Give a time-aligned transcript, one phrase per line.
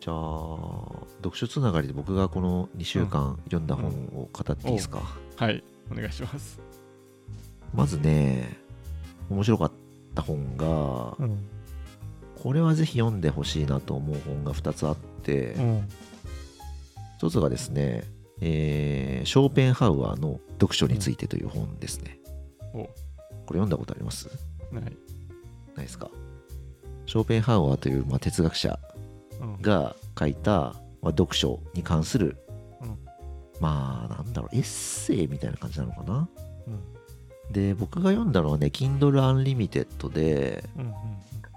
[0.00, 0.16] じゃあ
[1.18, 5.02] 読書つながりで僕がこの2週間読んだ本を語っていいですか、
[5.36, 6.60] はいお願いします。
[7.74, 8.56] まずね
[9.28, 9.72] 面白かっ
[10.14, 11.38] た本が、うん。
[12.42, 15.88] これはぜひ読んでほしいなと思う本が2つあって、うん。
[17.20, 18.04] 1つがですね、
[18.40, 22.18] えーショーペンハウアーの読書についてという本ですね、
[22.72, 22.88] おこ
[23.54, 24.30] れ読んだことあります？
[24.72, 24.84] ない。
[24.84, 24.92] ない
[25.84, 26.08] ですか？
[27.06, 28.89] ショーペンハウアーという、まあ、哲学者うん
[29.60, 30.74] が書いた、ま
[31.04, 32.36] あ、読書に関する、
[32.80, 32.98] うん。
[33.60, 36.28] まあなんだろうエッセイみたいな感じなのかな。
[36.66, 37.52] うん。
[37.52, 40.94] で僕が読んだのはね Kindle Unlimited で、うん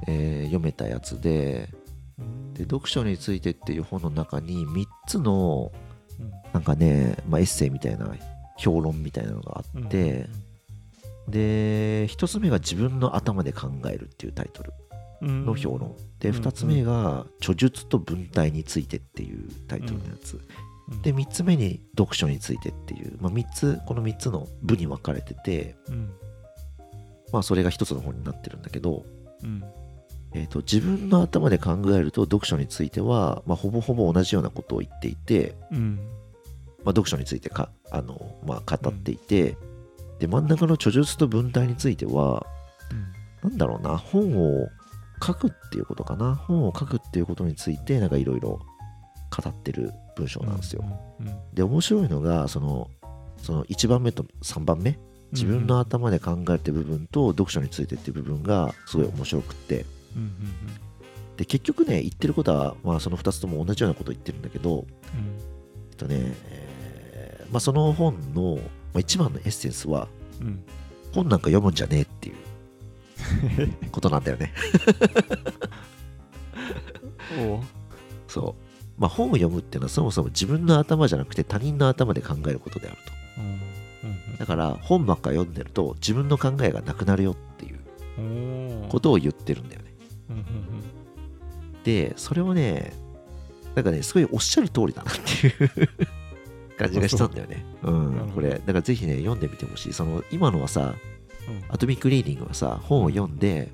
[0.07, 1.69] えー読めたやつで
[2.19, 2.53] うん。
[2.53, 5.71] で読書についてっていう本の中に3つの
[6.19, 6.31] うん。
[6.53, 8.07] なんかね、まあ、エッセイみたいな
[8.57, 10.27] 評論みたいなのがあうんって、
[11.27, 14.71] で1つ目が自分の頭で考えるっていうタイトル。
[14.77, 14.82] うん
[15.23, 20.35] の評論でうん2つ目が著述と文体についてっていうタイトルのやつ。
[20.35, 20.41] うん
[21.01, 26.11] で3つ目に読書についてっていう、まあ、3つこの3つの部に分かれててうん。
[27.31, 29.05] まあそれが1つの本になってるんだけど、
[29.43, 29.63] うん。
[30.33, 35.99] えー、と自分の頭で考えると読書については、まあ、ほぼほぼ同じようなことを言っていて、うん。
[36.83, 39.55] まあ、読書についてかあの、まあ、語っていて、
[40.19, 42.45] で真ん中の著述と文体については
[43.43, 44.69] なんだろうな本を
[45.25, 46.35] 書くっていうことかな。
[46.35, 48.59] 本を書くっていうことについてなんかいろいろ
[49.31, 50.83] 語ってる文章なんですよ。
[51.19, 52.89] うんうんで面白いのがその
[53.37, 54.97] その1番目と3番目
[55.31, 59.85] 自分の頭で考えてる部分と読書についてっていう部分がすごい面白くって。
[60.15, 60.29] うんうん
[61.37, 64.85] で結局ね言ってることは、まあ、その2つとも同じようなことを言ってるんだけど
[65.89, 68.61] えっとね、えーまあ、その本の、ま
[68.97, 70.07] あ、一番のエッセンスは
[70.39, 70.63] うんうん。
[71.11, 72.35] 本なんか読むんじゃねえっていう
[73.91, 74.53] ことなんだよね。
[78.27, 79.01] そう。
[79.01, 83.13] まあ本を読むっていうのはそもそも自分の頭じゃなくて他人の頭で考えることであると。
[83.37, 83.59] うん
[84.37, 89.93] だから本ばっか読んでると自分の考えがなくなるよっていうことを言ってるんだよね。
[91.83, 92.93] でそれはね
[93.75, 95.49] なんかねすごいおっしゃる通りだなってい
[95.83, 95.89] う
[96.77, 97.63] 感じがしたんだよね。
[97.83, 98.31] うん。
[98.33, 99.93] これだからぜひね読んでみてほしい。
[99.93, 101.12] その今のはさうん
[101.69, 103.71] アトミックリーディングはさ本を読んで、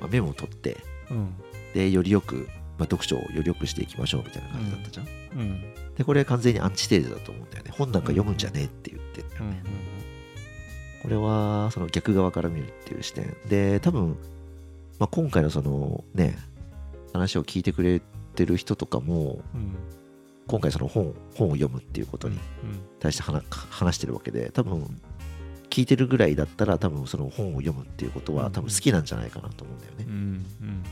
[0.00, 0.78] まあメモを取って
[1.10, 1.16] うん。
[1.16, 1.34] うん
[1.74, 5.06] でよりよく、まあ、読書をよりよくしていきましょうみたいな感じだったじゃん、
[5.40, 5.74] うん。
[5.96, 7.72] でこれ完全にアンチテーゼだと思うんだよね。
[7.74, 9.62] 本なんか読むんじゃねえって言ってんだようんね、
[11.02, 13.34] これはその逆側から見るっていう視点。
[13.48, 14.18] で多分、
[14.98, 16.36] まあ、今回のそのね
[17.14, 18.02] 話を聞いてくれ
[18.34, 19.74] てる人とかもうん。
[20.48, 22.38] 今回その本本を読むっていうことに
[22.98, 25.00] 対して話話してるわけで多分
[25.72, 30.04] 聞いてるぐらいだったら多分その本を読むっていうことは多分好きなんじゃないかなと思うんだよね。
[30.06, 30.82] うんうん。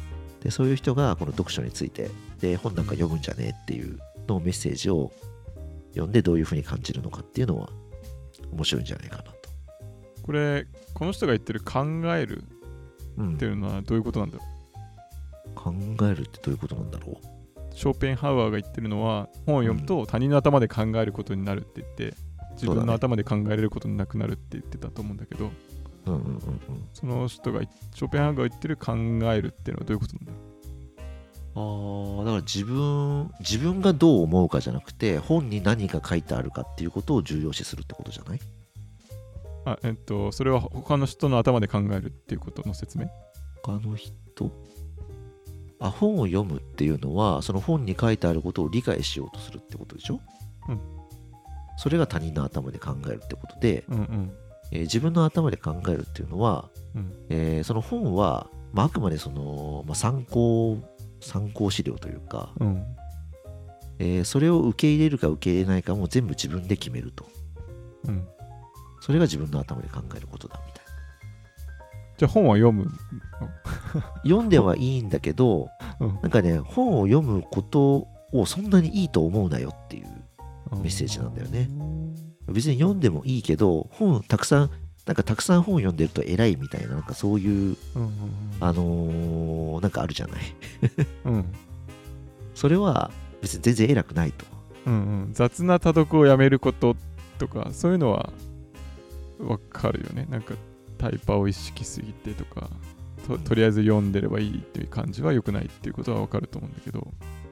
[0.40, 2.10] でそういう人がこの読書について
[2.40, 5.12] で本なんか読むんじゃねえっていうのメッセージを
[5.90, 7.68] 読んでどういうふうに感じるのかっていうのは
[8.52, 9.32] 面白いんじゃないかなと。
[10.22, 11.84] これこの人が言ってる考
[12.16, 12.44] える
[13.18, 13.34] うん。
[13.34, 14.44] っていうのはどういうことなんだろ
[15.54, 15.74] 考
[16.06, 17.76] えるってどういうことなんだろう？
[17.76, 22.16] ショーペンハウアーが言ってるのは本を読むと他人の頭で考えることになるって言って
[22.62, 25.50] 自分の頭で考えられることになくなるって言ってたと思うんだけどう。
[26.06, 26.40] うんうんうんうん。
[26.92, 30.32] その人がショーペンハウアーが言ってる考えるっていうのはどういうことなんだ？
[30.32, 30.38] ろ
[31.52, 38.38] ああだから自分自分がどう思うかじゃなくて本に何が書いてあるかっていうことを重要視するってことじゃない？
[38.38, 38.40] う
[39.66, 43.08] あえっとそれは他の人の頭で考えるっていうことの説明？
[43.62, 44.52] 他の人？
[45.80, 50.20] あ本を読むっていうのはその本に書いてあることを理解しようとするってことでしょ？
[50.68, 50.80] うん
[51.80, 54.32] それが他人の頭で考えるってことで、うんうん。
[54.70, 57.12] えー自分の頭で考えるっていうのは、うん。
[57.30, 60.76] えーその本は、まあ、あくまでその、まあ、参考
[61.20, 62.84] 参考資料というか、うん。
[63.98, 67.26] えーそれを受け入れるか受け入れないかも全部自分で決めると。
[68.06, 68.28] うん。
[69.00, 70.84] それが自分の頭で考えることだみたい
[72.18, 72.90] じゃあ本は読むな
[74.22, 76.18] 読んではいいんだけどうん。
[76.20, 80.19] なんかね本を読むことをそんなにいいと思うなよっていう
[80.72, 81.68] メッセージなんだよね。
[82.48, 84.70] 別に読んでもいいけど本たくさん
[85.06, 88.10] なんかたくさん本読んでると偉いみたいななんかそういううんうん
[88.60, 90.42] あのーなんかあるじゃない。
[91.24, 91.34] うん。
[91.34, 91.44] う ん
[92.54, 94.44] それは別に全然偉くないと。
[94.86, 94.96] うんう
[95.28, 95.30] ん。
[95.32, 96.96] 雑な多読をやめること
[97.38, 98.32] とかそういうのは
[99.38, 100.26] わかるよね。
[100.30, 100.54] なんか
[100.98, 102.68] タイパを意識すぎてとか
[103.26, 107.06] ととりあえず読んでればいいっていう感じは良くないっていうことはわかると思うんだけど。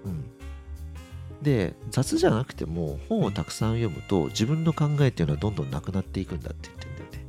[0.05, 0.25] うん
[1.43, 7.27] で雑じゃなくても本をたくさん読むと自分の考えっていうのはどんどんなくなっていくんだって言ってるんだよね。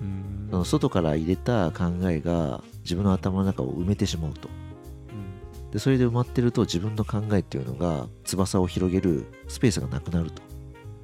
[0.00, 0.48] うん。
[0.50, 4.48] その外から入れた考えが自分の頭の中を埋めてしまうと。
[4.48, 10.42] ででそれで埋まってると自分の考えっていうのが翼を広げるスペースがなくなると。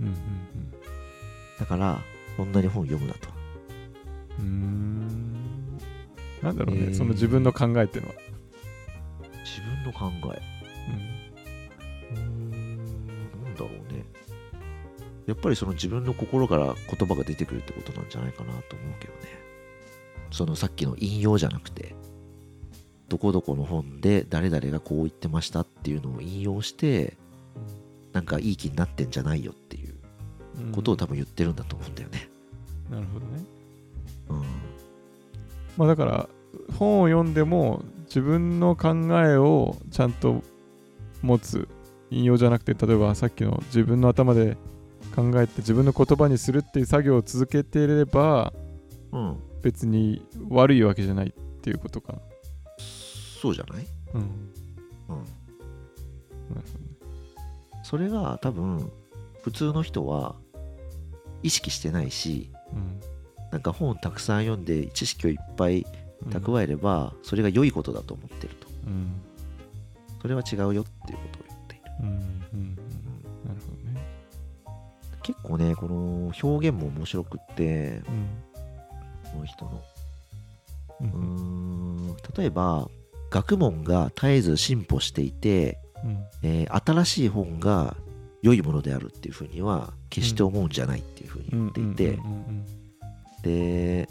[0.00, 0.14] うんうん
[1.58, 2.00] だから
[2.36, 3.28] こんなに本読むなと。
[4.40, 5.78] うん。
[6.42, 6.94] なんだろうね、えー。
[6.94, 8.14] その自分の考えっていうのは、
[9.44, 10.51] 自分の考え
[15.26, 19.20] やっぱりその自分の心から言葉が出てくるってことなんじゃないかなと思うけどね。
[20.30, 21.94] そのさっきの引用じゃなくて
[23.08, 27.18] どこどこの本で誰々がこう言ってましたっていうのを引用して
[28.12, 29.94] なんかいい気になってんじゃないよっていう
[30.58, 30.72] うん。
[30.72, 32.28] ことを多分言ってるんだと思うんだよね。
[32.90, 33.44] なるほどね。
[34.30, 34.42] うん。
[35.76, 36.28] まあだから
[36.78, 40.42] 本を読んでも自分の考えをちゃんと
[41.22, 41.68] 持つ
[42.10, 44.56] 引用じゃなくて例えばさっきの自分の頭で
[45.14, 48.52] 考えて自分の言葉にするっていう作業を続けていれば
[49.12, 49.36] うん。
[49.62, 52.18] 別に悪いわけじゃないっていうことかな。
[53.40, 53.86] そうじゃない？
[54.14, 54.20] うん。
[54.20, 54.26] うん。
[55.22, 56.62] ね。
[57.84, 58.90] それが多分
[59.42, 60.34] 普通の人は
[61.42, 62.50] 意識してないし
[63.50, 65.86] なんか本をたくさん読んで知識をいっぱい
[66.24, 68.68] うん蓄えればそれが良いことだと思ってると。
[68.86, 69.20] うん。
[70.22, 70.81] それは違うよ
[75.68, 78.42] ねこの表現も面白くってうん
[79.32, 79.82] この人の。
[81.00, 82.16] うん。
[82.36, 82.88] 例えば
[83.30, 86.24] 学問が絶えず進歩していて、うん。
[86.42, 87.96] えー新しい本が
[88.42, 92.18] 良いものであるっていうふうには決して思うんじゃないっていうふうに言っていて、
[93.42, 94.08] で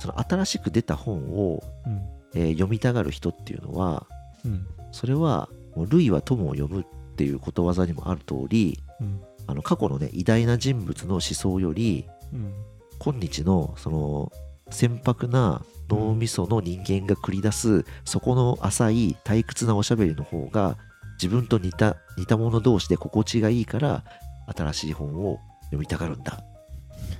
[0.00, 2.02] その新しく出た本を、うん。
[2.34, 4.06] えー読みたがる人っていうのは
[4.44, 4.66] うん。
[4.90, 6.84] それはもう類は友を読むっ
[7.16, 12.52] ていうことわざにもある通りうんあの過去のね偉大な人物の思想よりうん
[12.98, 14.32] 今日のその
[14.70, 20.78] 船舶な脳みその人間が繰り出すそこの浅い退屈なおしゃべりの方が
[21.22, 24.04] 自分と似た似た者同士で心地がいいから
[24.46, 26.42] 新しい本を読みたがるんだ。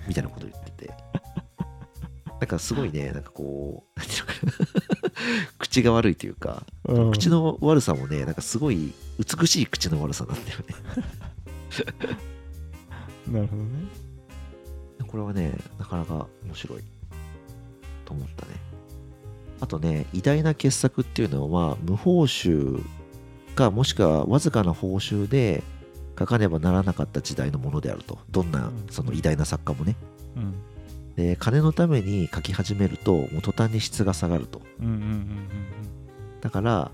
[0.06, 0.94] みたいなことを言ってて。
[2.40, 5.12] なんかすごいねなんかこうなんていうのかな。
[5.58, 6.64] 口が悪いというか。
[6.84, 7.12] うん。
[7.12, 10.64] 口の悪さもねなんかすごい美しい口の悪さなんだよね
[13.30, 14.04] なるほどね
[15.06, 16.82] これはね、なかなか面白い
[18.04, 18.52] と思ったね。
[19.60, 22.82] あとね、偉大な傑作っていうのは、無報酬
[23.54, 25.62] か、もしくはわずかな報酬で
[26.18, 28.18] 書かねばならなかった時代のものであると。
[28.30, 29.96] どんなうんその偉大な作家もね。
[30.36, 30.54] うん
[31.16, 34.60] で、金のために書き始めると、もう途端に質が下がると。
[36.40, 36.90] だから、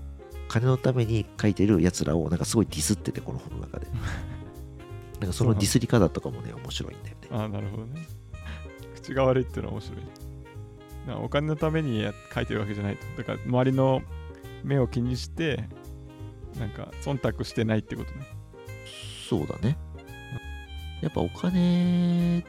[0.47, 3.87] 金のために書いてる奴らをなんかすごいディスってて、この本の中で。
[5.21, 7.27] なんかそのディスり方とかもね、面白いんだよね。
[7.31, 8.05] うんああなるほどね
[8.95, 10.07] 口が悪いっていうのは面白いね
[11.07, 14.01] なお金のためにや書いてるわけじゃないとだから周りの
[14.63, 15.67] 目を気にして
[16.59, 18.25] なんか忖度してないってことね
[19.31, 19.77] そうだね。
[21.01, 22.43] やっぱお金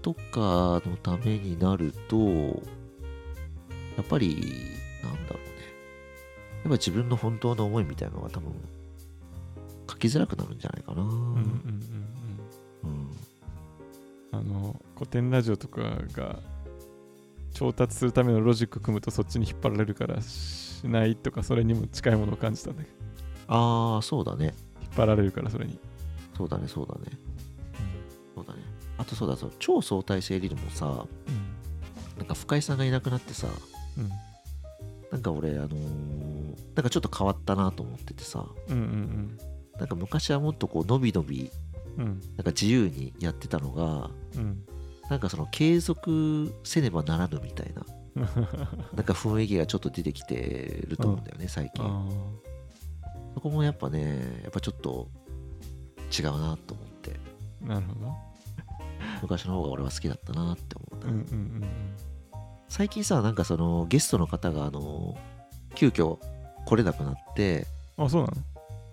[0.00, 4.36] とかのためになると、やっぱり、
[5.02, 5.52] なんだろうね。
[6.58, 8.52] やっぱ自分の本当の思いみたいなのが多分、
[9.90, 11.02] 書きづらくなるんじゃないかな。
[11.02, 12.01] うんうんうん
[14.32, 15.82] あの古典ラジオとか
[16.12, 16.40] が
[17.52, 22.96] 調達するためのロジック組むとそっちに引っ張られるからしないとかそれにも近いものを感じたんだけど。
[23.48, 24.54] ああ、そうだね。
[24.80, 25.78] 引っ張られるからそれに、
[26.36, 27.18] そうだね、そうだね。
[28.34, 28.60] そうだね。
[28.96, 29.52] あとそうだ、そう。
[29.58, 32.18] 超相対性理論もさ、うん。
[32.18, 33.48] なんか深井さんがいなくなってさ、
[33.98, 34.08] うん。
[35.10, 36.22] なんか俺、あのー
[36.74, 39.38] なんかちょっと変わったなと思っててさ、うんうん
[39.78, 41.50] なんか昔はもっとこう、のびのびうんうん
[41.96, 44.64] なんか自由にやってたのが、うん。
[45.10, 47.84] なんかその継続せねばならぬみたいな、
[48.94, 51.84] なんか雰囲気がちょっと出てきてると思うんだよね、最近。
[51.84, 52.06] あ
[53.34, 55.08] そこもやっぱね、やっぱちょっと
[56.16, 57.20] 違うなと思って、
[57.64, 58.14] あなるほど。
[59.22, 61.10] 昔の方が俺は好きだったなって思うな。
[61.10, 61.34] うんうんう
[61.64, 61.64] ん。
[62.68, 65.16] 最近さ、なんかそのゲストの方が、あの、
[65.74, 66.18] 急遽
[66.64, 67.66] 来れなくなって、
[67.98, 68.32] うんあそうな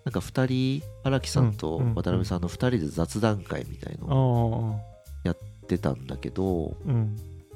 [0.09, 4.81] なんか2人、荒木さんと渡辺さんの2人で雑談会みたいのをの
[5.23, 5.37] やっ
[5.67, 6.75] てたんだけど、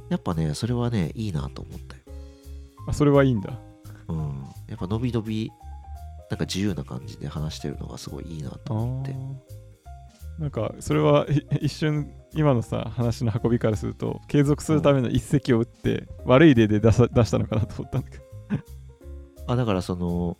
[0.09, 2.03] やっぱね、それはね、いいなと思ったよ。
[2.87, 3.59] あそれはいいんだ
[4.07, 4.45] うん。
[4.67, 5.51] やっぱ伸び伸び、
[6.29, 9.11] なんか自由な感じで話してるのがすごいいいなとあ思って。
[9.11, 9.35] ー
[10.39, 18.23] なんかそれはい一瞬今のさ話の運びからすると継続するための一石を打って悪い例で出さ出したのかなと思ったんだけど
[19.45, 20.37] あ、だからその、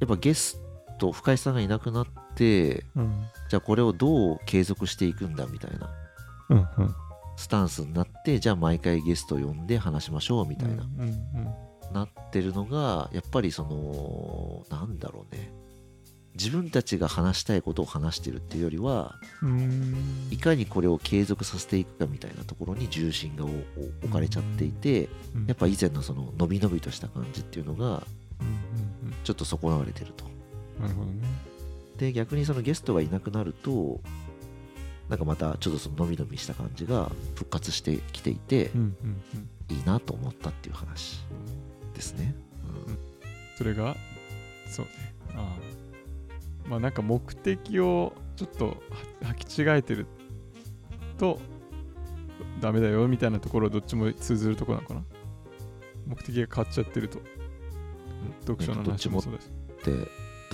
[0.00, 0.60] やっぱゲス
[0.98, 3.26] ト、深井さんがいなくなって、うん。
[3.48, 5.90] じゃあこれをどう継続していくんだみたいな。
[6.50, 6.94] うんうん。
[7.36, 10.82] スタンスになって、じゃあ毎回ゲスト呼んで話しましょうみたいな。
[10.82, 15.52] うんうんなってるのがやっぱりそのなんだろうね。
[16.34, 20.28] 自分たちが話したいことを話してるっていうよりはうん。
[20.30, 25.46] いかにこれを継続させていくかみたいなところに重心が置かれちゃっていてうん。
[25.46, 29.14] やっぱ以前のその伸び伸びとした感じっていうのがうんうんうん。
[29.24, 30.24] ちょっと損なわれてると
[30.80, 31.22] なるほどね。
[31.96, 34.00] で逆にそのゲストがいなくなると
[35.08, 38.94] なんかまたちょっとその伸び伸びした感じが復活してきていてうんうん
[39.34, 39.76] うん。
[39.76, 41.24] いいなと思ったっていう話
[41.94, 42.34] ですね、
[42.86, 42.98] うん。
[43.56, 43.96] それが
[44.68, 44.92] そうね。
[45.34, 45.56] あ
[46.66, 48.74] あまあなんか目的をちょっとは
[49.32, 50.06] 履き違えてる
[51.18, 51.40] と
[52.60, 55.02] ダメだよみたいなところどっちも通ずるところなのかな？
[56.06, 57.20] 目的が変わっちゃってると。
[58.46, 59.46] 読書の話もそうだし。
[59.84, 60.08] でど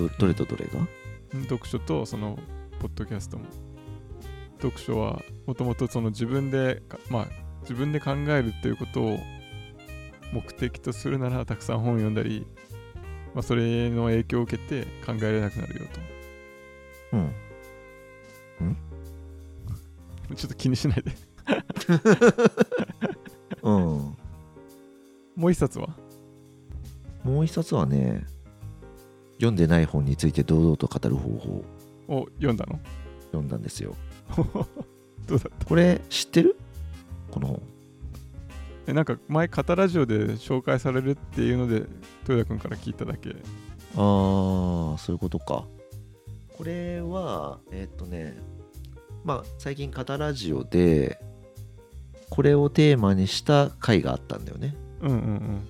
[0.09, 0.80] どれとどれが？
[1.35, 2.38] うん読書とその
[2.78, 3.44] ポッドキャストも。
[4.61, 7.26] 読書はもともとその自分でかまあ
[7.62, 9.18] 自分で考えるっていうことを
[10.32, 12.47] 目的とするならたくさん本を読んだり、
[13.35, 15.87] まあ、それの影響を受けて考えられなくなるよ
[17.12, 17.32] うん。
[20.28, 21.12] とちょっと気にしないで。
[23.62, 23.75] うん。
[25.37, 25.88] もう一冊は？
[27.25, 28.25] もう一冊はね
[29.42, 31.64] 読んでない本について堂々と語る方法。
[32.08, 32.78] をを読んだの？
[33.32, 33.96] 読んだんですよ。
[35.26, 35.66] どうだった？
[35.66, 36.56] これ知ってる？
[37.30, 37.62] この本。
[38.87, 41.87] えなんか前カタラジオで紹介されるっていうので
[42.28, 43.30] 豊田君から聞いただけ。
[43.30, 45.64] ああそういうことか。
[46.56, 48.37] これはえーっとね
[49.25, 51.20] まあ最近カタラジオで
[52.30, 54.75] これをテーマにした回があったんだよね。
[55.00, 55.68] うんうんうん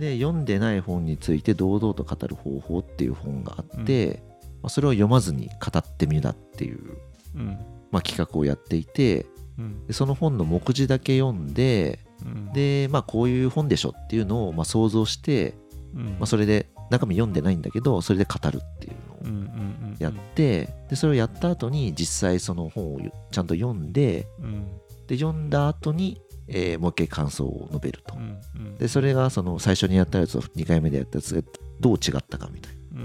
[0.00, 4.22] で読んでない本について堂々と語る方法っていう本があって、
[4.62, 6.96] まあ、それを読まずに語ってみたっていう、
[7.36, 7.58] うん。
[7.90, 9.26] まあ、企画をやっていて
[9.58, 9.86] うん。
[9.86, 12.52] でその本の目次だけ読んでうん。
[12.54, 15.54] でまあこういう本でしょっていうのをまあ想像して、
[15.94, 16.04] うん。
[16.04, 24.66] まあ、それで中身読んでないんだけどそれで語るっていうのをやってでそれをやった後に実際その本をちゃんと読んでうん。
[25.06, 28.14] で読んだ後に、えーもう一回感想を述べると。
[28.16, 28.78] うんうん。
[28.78, 31.42] でそれがその最初にやったやつと2回目でやったやつが
[31.78, 33.00] どう違ったかみたいな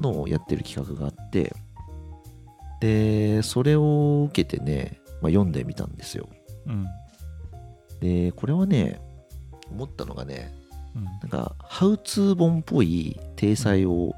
[0.00, 1.54] のをやってる企画があって
[2.80, 6.28] でそれを受けてね、まあ、読んでみたんですよ。
[6.66, 6.86] うん。
[8.00, 9.00] でこれはね
[9.70, 10.54] 思ったのがね
[10.94, 11.04] うん。
[11.04, 14.14] なんかハウツー本っぽい体裁を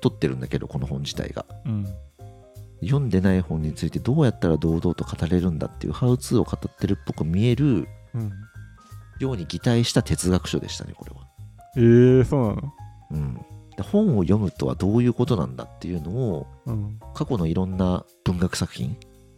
[0.00, 1.44] 取ってるんだけどこの本自体が。
[1.66, 1.86] うん
[2.84, 8.32] 読んでない本についてどうやったら堂々と語れるんだっていうハウツーを語ってるっぽく見えるうん。
[9.20, 11.26] ように擬態した哲学書でしたねこれは、
[11.76, 12.72] えー、そうなの？
[13.12, 13.34] うん、
[13.76, 16.98] で本を読むとはどういうことなんだっていうのをうん。
[17.14, 18.96] 過去のいろんな文学作品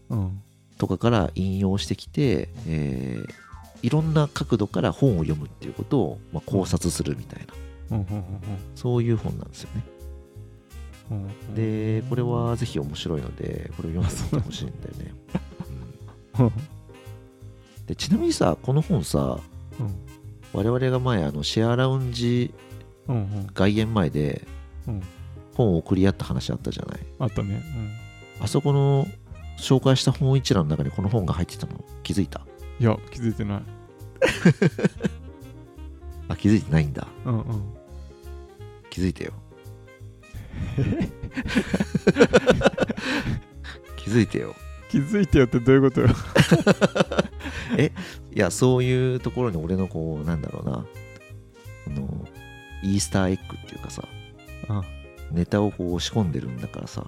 [0.08, 0.42] うん。
[0.78, 3.34] とかから引用してきて、えー
[3.82, 7.46] いろんな角度から本を読むっていうことを、まあ、考察するみたい
[7.90, 7.98] な。
[7.98, 8.06] うん。
[8.06, 8.24] うん。
[8.74, 9.82] そういう本なんですよね。
[9.86, 9.95] うんうん
[11.54, 15.14] でこれはぜひ面白いのでこれを読んでみてほしいんだよね、
[16.40, 16.52] うん。
[17.86, 19.38] でちなみにさこの本さ
[19.78, 19.94] うん。
[20.52, 22.52] 我々が前あのシェアラウンジ
[23.08, 23.46] うんうん。
[23.54, 24.46] 外苑前で
[24.88, 25.02] うん。
[25.54, 27.00] 本を送り合った話あったじゃない？
[27.18, 27.62] あったね。
[28.40, 29.06] あそこの
[29.58, 32.40] 紹介した本一覧の中にこの本が入ってたの気づいた？
[32.40, 33.62] うんいや気づいてない。
[36.28, 37.06] あ気づいてないんだ。
[37.24, 37.44] うんうん。
[38.90, 39.32] 気づいてよ
[43.96, 44.54] 気づいてよ。
[44.90, 46.08] 気づいてよってどういうことよ？
[48.34, 50.84] いやそういうところに俺のこうなんだろうな。
[51.88, 52.26] あの
[52.82, 54.02] イースターエッグっていうかさ
[54.68, 54.82] あ
[55.32, 57.06] ネタをこう仕込んでるんだからさ。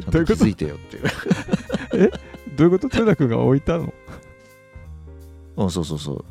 [0.00, 0.38] ちゃんどういうこと？
[0.38, 1.02] と気づいてよっていう。
[2.56, 2.86] どういうこと？
[2.88, 3.92] 豊田君が置いたの？
[5.56, 6.24] うんそうそうそう。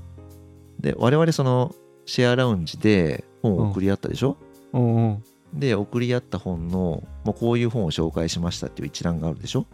[0.81, 4.37] で我々そのシェアラウンジで本を送り合ったでしょ、
[4.73, 5.23] うんうん
[5.53, 9.65] で送り合った本のもうこういう本を紹介しましたっていう一覧があるでしょ？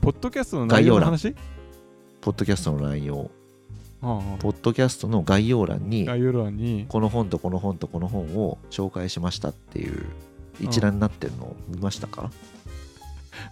[0.00, 1.34] ポッドキャストの内容の話？
[2.20, 3.30] ポッドキャストの内容。
[4.00, 4.38] ああ。
[4.38, 6.86] ポッドキャストの概要欄に概要欄に。
[6.88, 10.06] この本とこの本とこの本を紹介しましたっていう
[10.60, 12.30] 一覧になってるのを見ましたか、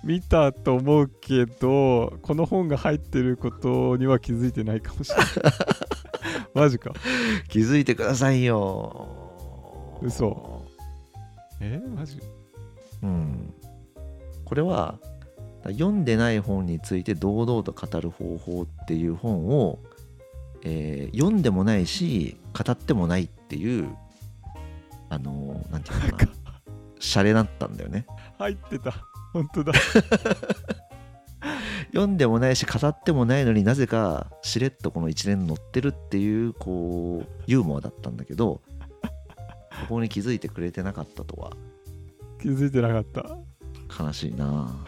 [0.02, 5.26] 見たと思うけどこの本が入ってることには気づいてないかもしれない。
[6.54, 6.92] マジか。
[7.48, 9.08] 気づいてくださいよ。
[10.02, 10.55] 嘘
[11.60, 12.20] えマジ？
[13.02, 13.54] うん。
[14.44, 14.98] これは
[15.64, 19.78] 読んでない本について堂々と語る方法っていう本を、
[20.62, 23.88] えー読んでもないし語ってもないっていう
[25.08, 26.32] あのーなんていうのかな。
[26.98, 28.06] シャレだったんだよね。
[28.38, 28.92] 入ってた。
[29.32, 29.72] 本当だ。
[31.92, 38.60] 読んでもないし語ってもないのになぜかしれっとこの一連載ってるっていうこうユーモアだったんだけど
[39.82, 41.52] ここに気づいてくれてなかったとは。
[42.40, 44.02] 気づいてなかった。
[44.02, 44.84] 悲しいな。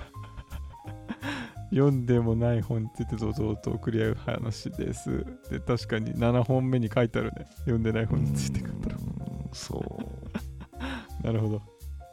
[1.71, 5.25] 読んでもない本について堂々と送り合う話です。
[5.51, 7.47] で確かに7本目に書いてあるね。
[7.61, 8.73] 読んでない本について語る。
[8.83, 11.25] うんそう。
[11.25, 11.63] なるほど。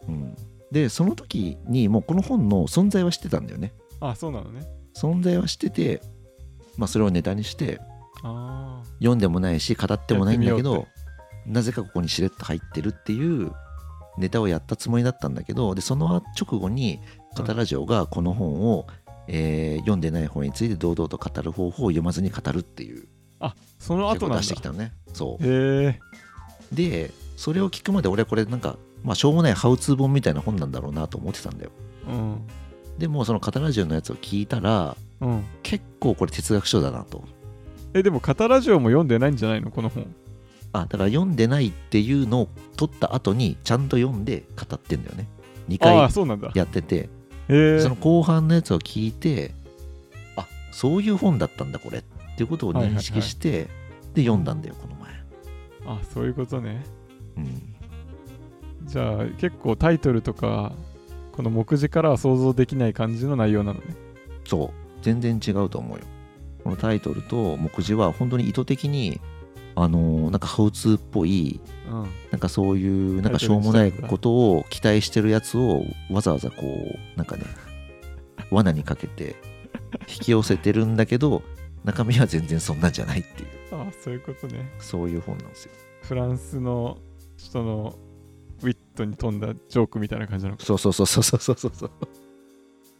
[0.07, 0.35] うん、
[0.71, 3.73] でその時にもうこの本の存在は知ってたんだよね。
[3.99, 4.67] あそうなのね。
[4.95, 6.01] 存在は知ってて、
[6.77, 7.81] まあ、それをネタにして
[8.23, 10.87] あ読んでもないし語ってもないんだけど
[11.45, 13.51] なぜかここにしれっと入ってるっていう
[14.17, 16.99] ネタをやったつもりだったんだけどでその直後に
[17.35, 18.87] カタラジオがこの本を、
[19.27, 23.07] えー読んでない本について堂々と語る方法を読まずに語るっていう
[23.39, 24.37] あその後なんだ。
[24.37, 24.93] 出してきたのね。
[25.13, 25.43] そう。
[25.43, 25.99] へえ
[26.71, 31.71] でそれを聞くまで俺はこれなんかまあしょうもないハウツー本みたいな本なんだろうなと思ってたんだよ。
[32.07, 32.47] うん。
[32.97, 35.43] でもそのカタラジオのやつを聞いたらうん。
[35.61, 37.23] 結構これ哲学書だなと。
[37.93, 39.69] えでもカタラジオも読んでないんじゃないの？
[39.69, 40.07] この本
[40.75, 45.27] あだから読んでないっていうのを取った後にちゃんと読んで語ってんだよね。
[45.69, 47.09] 2ああ回やってて。
[47.47, 47.53] そ
[47.89, 49.53] の後半のやつを聞いて
[50.35, 52.03] あそういう本だったんだこれっ
[52.35, 53.67] ていうことを認識して、
[54.13, 55.13] で読んだんだよこの前。
[55.85, 56.83] あそういうことね。
[57.37, 57.75] うん。
[58.87, 60.73] じゃあ結構タイトルとか
[61.31, 63.95] この目次からは想像できない感じの内容なのね。
[64.45, 64.69] そう。
[65.01, 66.03] 全然違うと思うよ。
[66.63, 69.21] このタイトルと目次は本当に意図的に
[69.75, 77.43] あのーなんかハウツーっぽいうんなんかそういうなんかしょうもないことを期待してるやつをわざわざこうなんかね
[78.51, 79.35] 罠にかけて
[80.07, 81.41] 引き寄せてるんだけど
[81.83, 83.49] 中身は全然そんなんじゃないっていう。
[83.71, 84.71] あそういうことね。
[84.79, 85.71] そういう本なんですよ。
[86.01, 86.97] フランスの
[87.37, 87.95] 人の
[88.63, 90.65] ウィットに富んだジョークみたいな感じなのか。
[90.65, 91.91] そうそうそうそうそうそうそう。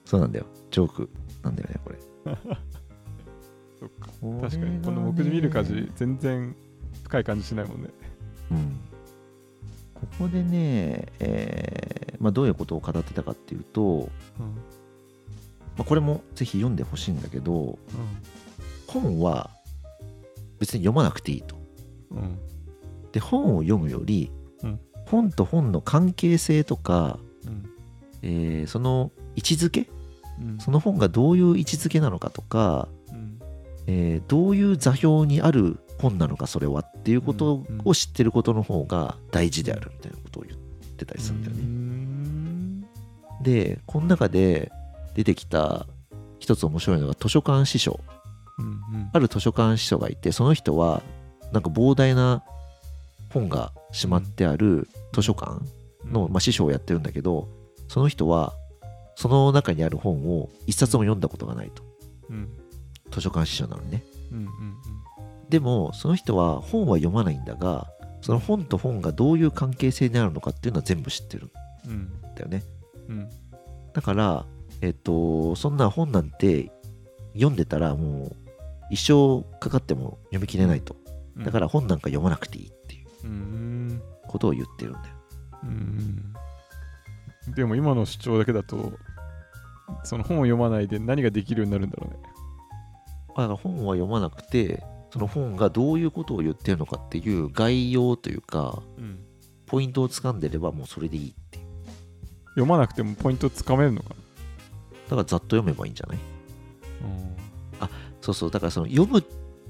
[0.05, 0.45] そうなんだよ。
[0.69, 1.09] ジョーク
[1.43, 1.97] なんだよねこれ。
[3.79, 4.09] そっか。
[4.49, 6.55] 確かにこの目次見る感じ全然
[7.03, 7.89] 深い感じしないもんね。
[8.51, 8.79] うん。
[9.93, 14.55] ここでね、えーまあ、どういうことを語ってたかっていうと、うん。
[15.77, 17.77] まあ、これもぜひ読んでほしいんだけど
[18.87, 19.49] 本は
[20.57, 21.55] 別に読まなくていいと。
[22.11, 22.17] うん。
[22.17, 22.39] うん
[23.11, 24.29] で本を読むより、
[24.61, 24.79] うん。
[25.05, 27.69] 本と本の関係性とか、うん。
[28.23, 29.87] えーその位置づけ
[30.41, 30.59] うん。
[30.59, 33.39] その本がどういう位置づけなのかとか、うん。
[33.87, 40.57] えーどういう座標にある本なのかそれはっていうことを知ってることの方が大事であるみたいなことを言っ
[40.97, 41.63] てたりするんだよね。
[41.63, 42.81] ん。
[43.41, 44.71] でこの中で
[45.15, 45.87] 出てきた
[46.39, 47.99] 一つ面白いのが図書館司書。
[48.57, 49.09] うんうん。
[49.11, 51.01] ある図書館司書がいてその人は
[51.51, 52.43] なんか膨大な
[53.31, 55.61] 本がしまってある図書館
[56.05, 57.47] の、まあ、師匠をやってるんだけど
[57.87, 58.53] その人は
[59.15, 61.83] その中にある本を一冊も読んだことがないと。
[62.29, 62.49] うん。
[63.11, 64.45] 図書館司書なのにねうんうん
[65.49, 67.87] でもその人は本は読まないんだが
[68.21, 71.51] その本と本がどういう関係性にあるのかっていうのは全部知ってるん
[71.85, 71.95] うんう
[72.31, 72.63] んだよね。
[73.07, 73.29] うん。
[73.93, 74.45] だから
[74.81, 76.71] えっとそんな本なんて
[77.33, 78.35] 読んでたらもう
[78.89, 80.95] 一生かかっても読み切れないと。
[81.37, 81.43] うん。
[81.43, 84.01] だから本なんか読まなくていいっていううん。
[84.27, 85.15] ことを言ってるんだよ。
[85.63, 86.33] うん。
[87.55, 88.93] でも今の主張だけだと
[90.03, 92.19] その本を読まないで何ができるようになるんだろうね。
[93.29, 94.83] だから本は読まなくて
[95.15, 99.19] その本がどういうことを言ってるのかっていう概要というかうん。
[99.65, 101.59] ポイントをつかんでればもうそれでいいって
[102.49, 104.15] 読まなくてもポイントつかめるのかだ
[105.11, 106.17] からざっと読めばいいんじゃない？
[107.79, 108.51] なそうそう。
[108.51, 109.23] だからその読む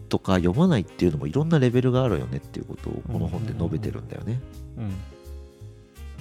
[0.09, 4.41] とか読まないっていうのもいろんなレベルがあるよねっていうことをこの本で述べてるんだよね。
[4.77, 4.93] うん。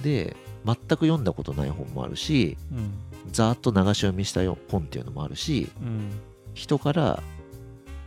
[0.03, 2.91] で全く読んだことない本もあるしうん。
[3.31, 6.11] ざーっと流し読みしたよ本っていうのもあるしうん。
[6.53, 7.23] 人から、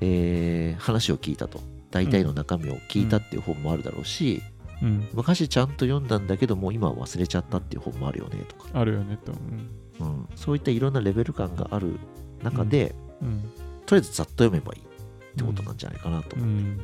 [0.00, 1.60] えー話を聞いたと。
[1.90, 4.42] 大体の中身を聞いたっていう本もあるだろうし、
[4.82, 5.08] うん。
[5.12, 9.32] 昔ちゃんと読んだんだけどもう今は忘れちゃったっていう本もあるよねとか、あるよねと。
[9.32, 9.68] うん。
[10.00, 11.98] うん、そういったいろんなレベル感がある
[12.42, 13.50] 中で、うん。
[13.86, 16.80] とりあえずざっと読めばいいってことなんじゃないかなと思う、うん。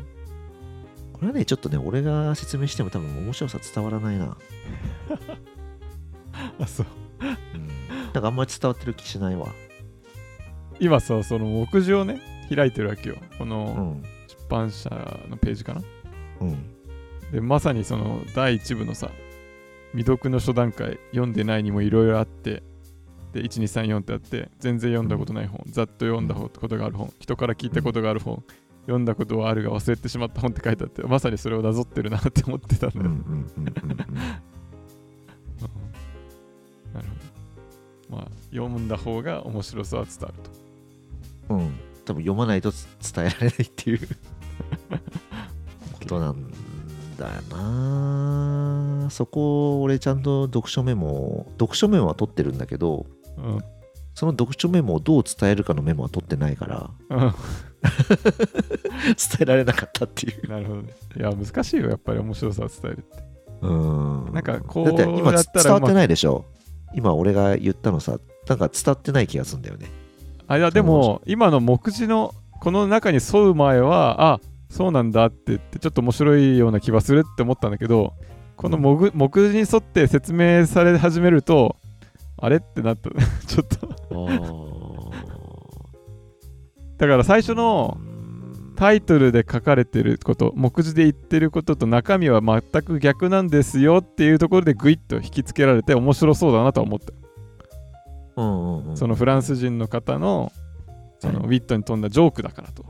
[1.12, 4.36] これはねちょっとね俺が説明しても多分面白さ伝わらないな、
[6.58, 6.86] あそう。
[7.20, 7.68] うん、
[8.12, 9.48] なんかあんまり伝わってる気しないわ。
[10.80, 12.20] 今さその目次をね
[12.54, 13.16] 開いてるわけよ。
[13.38, 14.02] こうのん。
[14.28, 14.90] 出版社
[15.28, 15.82] のページかな。
[16.40, 16.74] うん。
[17.32, 19.10] でまさにその第1部のさ
[19.92, 22.62] 未読の初段階読んでないにもいろいろあって
[23.32, 28.44] で1234ってあって全然読んだことない本、ざっと読んだことがある本人から聞いたことがある本、
[28.82, 33.22] 読んだことはあるが忘れてしまった本って書いてあってまさにそれをなぞってるなって思ってたんだよ、うんうんうん
[33.56, 33.66] うん。
[33.66, 33.76] うん。
[36.94, 37.08] なる
[38.08, 38.16] ほど。
[38.16, 40.34] まあ読んだ方が面白さは伝わる
[41.48, 41.54] と。
[41.54, 41.72] うん
[42.04, 44.08] 多分読まないと伝えられないっていう
[45.92, 46.50] ことなん
[47.18, 49.08] だよな。
[49.10, 53.64] そこ俺ちゃんと読書メモ読書メモは取ってるんだけどうん。
[54.14, 57.18] その読書メモをどう伝えるかのメモは取ってないからうん。
[57.34, 57.34] 伝
[59.40, 60.48] えられなかったっていう。
[60.48, 60.94] なるほどね。
[61.16, 61.88] いや難しいよ。
[61.90, 63.24] やっぱり面白さを伝えるって。
[63.62, 64.32] うん。
[64.32, 66.44] なんかこうだって今伝わってないでしょ？
[66.94, 69.88] 今俺が言ったのさなんか伝わってない気がするんだよね
[70.46, 78.14] あいやでも今の目次のこの中に沿う前はあそうなんだって言ってちょっと面白いような気はするって思ったんだけど
[78.56, 81.76] この目目次に沿って説明され始めると
[82.36, 83.10] あれってなった。
[83.46, 85.12] ちょっと。
[86.98, 87.98] だから最初の
[88.76, 97.12] タイトルで書かれてること目次で言ってることと中身は全く逆なんですよっていうところでグイッと引きつけられて面白そうだなとは思った
[98.36, 98.96] うんうんうん。
[98.96, 100.52] そのフランス人の方の
[101.18, 102.84] そのウィットに富んだジョークだからと。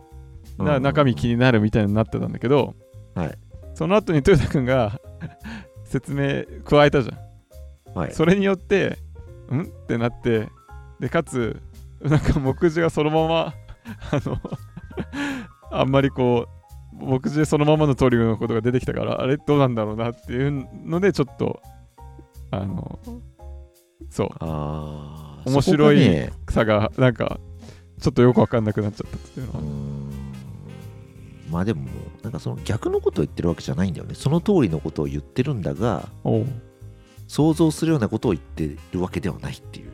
[0.59, 2.75] だから中身気になるみたいになってたんだけど、
[3.15, 3.39] はい。
[3.75, 5.01] その後に豊田君が
[5.85, 8.13] 説明加えたじゃん、はい。
[8.13, 8.99] それによって
[9.53, 9.63] ん？
[9.63, 10.49] ってなって
[11.01, 11.61] でかつ
[12.01, 13.55] なんか目次がそのまま
[14.11, 14.39] あの
[15.71, 16.47] あんまりこ
[17.01, 21.61] う目次でそのままの通りのことが出てきたからあれどうなんだろうなっていうのでちょっと
[22.51, 22.99] あの
[24.09, 24.29] そう。
[24.39, 27.39] あー面白いそこがなんか
[28.01, 29.61] ちょっとよくわかんなくなっちゃったっていうのは。
[31.51, 31.89] まあでも
[32.23, 34.15] なんかその逆のことを言ってるわけじゃないんだよね。
[34.15, 36.09] その通りのことを言ってるんだが
[37.29, 39.93] 想像するようなことを言ってるわけではないっていう。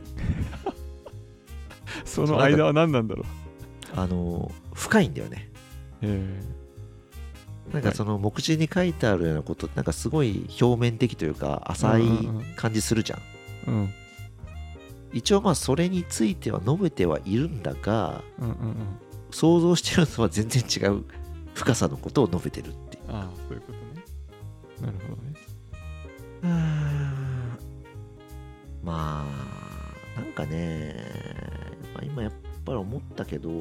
[2.05, 3.25] その間は何なんだろう。
[3.95, 5.51] あの深いんだよね。
[6.01, 6.41] え。
[7.71, 13.19] なんかその目次に書いてあるようなことなんかすごい表面的というか浅い感じするじゃん。
[13.19, 13.23] え
[13.67, 13.93] うん
[15.13, 18.75] 一応まあそれについては述べてはいるんだがうんうんうん。
[19.31, 21.05] 想像してるのは全然違う
[21.53, 23.03] 深さのことを述べてるっていう。
[23.09, 24.03] ああそういうことね。
[24.81, 25.33] なるほどね。
[28.83, 31.05] まあなんかね、
[31.93, 32.31] まあ、今やっ
[32.65, 33.55] ぱり思ったけどや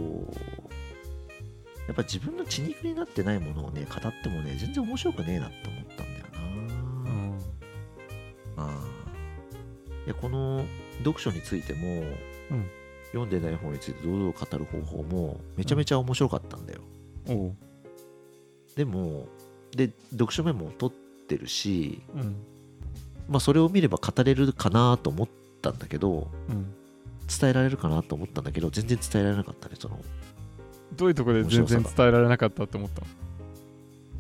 [1.93, 6.41] っぱ自分の血肉になってないものをね語ってもね全然面白くねえなって思ったんだよな、
[7.11, 7.39] うん。
[8.57, 8.71] ああ
[10.07, 10.65] いやこの
[11.01, 12.03] 読書についても、
[12.51, 12.71] うん。
[13.13, 16.81] 読んでない本について堂々語る方法もめちゃめちゃ面白かったんだよ、
[17.29, 17.57] おう。
[18.77, 19.27] でも
[19.73, 22.37] で読書メモを取ってるしうん。
[23.29, 25.29] まあそれを見れば語れるかなと思っ
[25.61, 26.73] たんだけどうん。
[27.27, 30.01] 伝えられるかなと思ったんだけど全然伝えられなかったねその
[30.97, 33.07] どういうところで全然伝えられなかったって思ったの？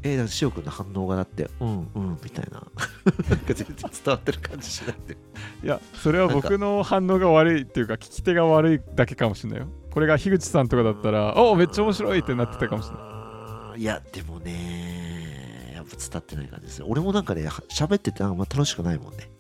[0.02, 1.90] えー、だから塩君の反応がだってうん。
[1.94, 2.60] うんみたいな。
[3.28, 5.16] なんか全然伝わってる感じしなくて
[5.62, 9.68] いやそれは僕の反応が悪いっていうか聞き手が悪いだけかもしれないよ。
[9.90, 13.04] これが樋口さんとかだったらおおめっちゃ面白いってなってたかもしれない。
[13.04, 19.30] ないいやでもねやっぱ伝わってない感じですよ俺もなんかねは喋っててなんかまあ楽しくないもんね。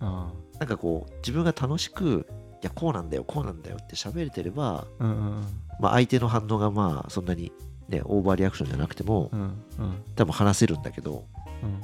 [0.00, 2.26] あなんかこう自分が楽しく
[2.62, 5.44] いやこうなんだよこうなんだよって喋れてれば、あうんうん。
[5.80, 7.52] まあ、相手の反応がまあそんなに
[7.90, 9.54] ねオーバーリアクションじゃなくてもうんうん。
[10.16, 11.26] 多分話せるんだけど
[11.62, 11.80] うん。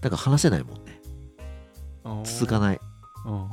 [0.00, 1.00] なんか話せないもんね。
[2.04, 2.80] うん続かない。
[3.26, 3.48] うん。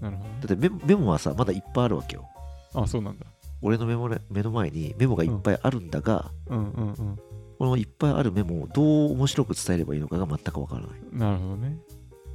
[0.00, 2.28] なるほだってメモメモはさまだいっぱいあるわけよ。
[2.74, 3.26] どあそうなんだ。
[3.62, 7.18] 俺のメモね目の前にメモがいっぱいあるんだが、うんうんうん。
[7.58, 11.78] このいっぱいあるメモをどう面白く伝えればいいのかが全くわからない、なるほどね。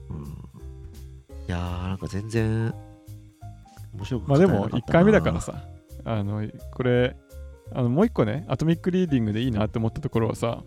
[0.10, 0.26] うん、い
[1.48, 2.74] やーなんか全然
[3.94, 5.54] 面白くまあでも語れなかったな1回目だからさ。
[6.06, 7.18] あのこれ
[7.74, 10.64] あのもう一個ねアトミックリーディングでいいなって思ったところはさ、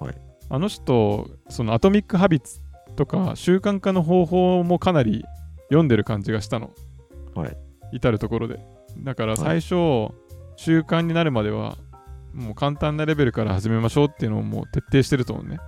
[0.00, 0.14] はい。
[0.50, 2.60] あの人そのアトミック・ハビッツ
[2.96, 5.24] とか習慣化の方法もかなり
[5.68, 6.70] 読んでる感じがしたの。
[7.34, 7.56] はい。
[7.92, 8.60] 至るところで。
[8.98, 9.38] だからはい。
[9.38, 10.14] 最初、
[10.56, 11.76] 習慣になるまでは
[12.32, 15.58] もう簡単なレベルから始めましょうっていうのをもう徹底してると思うね。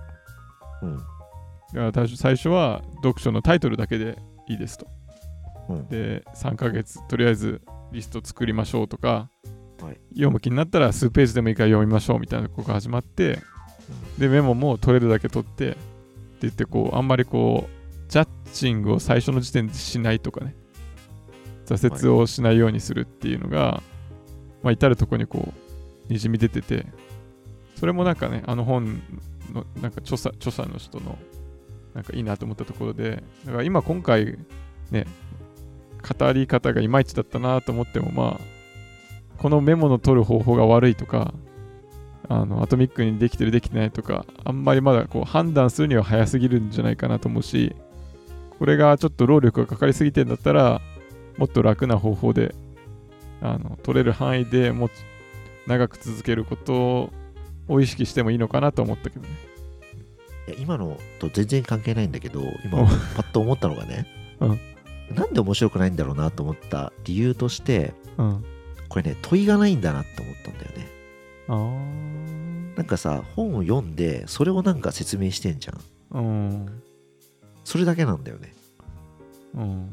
[0.81, 0.97] うん。
[0.97, 1.07] だか
[1.73, 4.87] ら最初最初は読書のタイトルだけでいいですと。
[5.69, 5.87] うん。
[5.87, 9.29] で、3ヶ月とりあえずリスト作りましょうとか、
[9.81, 9.99] はい。
[10.11, 13.39] 読む気になったら数ページでもいいから読みましょうみたいなとこが始まって、
[14.17, 15.77] で、メモも取れるだけ取って、って
[16.41, 20.55] 言ってこう、あんまりこう、ジャッジングを最初の時点でしないとかね、
[21.65, 23.81] 挫折をしないようにするっていうのが、
[24.63, 25.53] まあ、至るとこにこ
[26.09, 26.85] う、にじみ出てて、
[27.75, 29.01] それもなんかね、あの本
[29.53, 31.17] のなんか著者著者の人の
[31.93, 34.37] なんかいいなと思ったところで、だから今今回
[34.91, 35.05] ね、
[36.19, 38.56] 語り方がいまいちだったなと思っても、まあ、
[39.37, 41.33] このメモの取る方法が悪いとか、
[42.29, 47.75] あのアトミックにできてるできてないとか、あんまりまだこう判断するには早すぎるんじゃないかなと思うし、
[48.59, 50.81] これがちょっと労力がかかりすぎてんだったら、
[51.37, 52.55] もっと楽な方法で
[53.41, 54.89] あの取れる範囲でもう
[55.67, 57.11] 長く続けること
[57.67, 59.29] を意識してもいいのかなと思ったけどね。
[60.47, 64.07] いや今のと全然関係ないんだけど今うんパッと思ったのがね、
[64.39, 64.59] うん
[65.13, 68.43] なんで面白くないんだろうなと思った理由としてうん。
[68.89, 70.97] これね問いがないんだなって思ったんだよね
[72.75, 75.79] なんかさ本を読んでそれをなんか説明してんじゃん
[76.11, 76.83] うん。
[77.63, 78.53] それだけなんだよね
[79.55, 79.89] うん。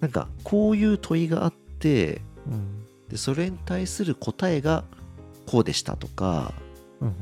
[0.00, 2.84] なんかこういう問いがあってうん。
[3.08, 4.84] でそれに対する答えが
[5.46, 6.54] こうでしたとか
[7.00, 7.14] うん。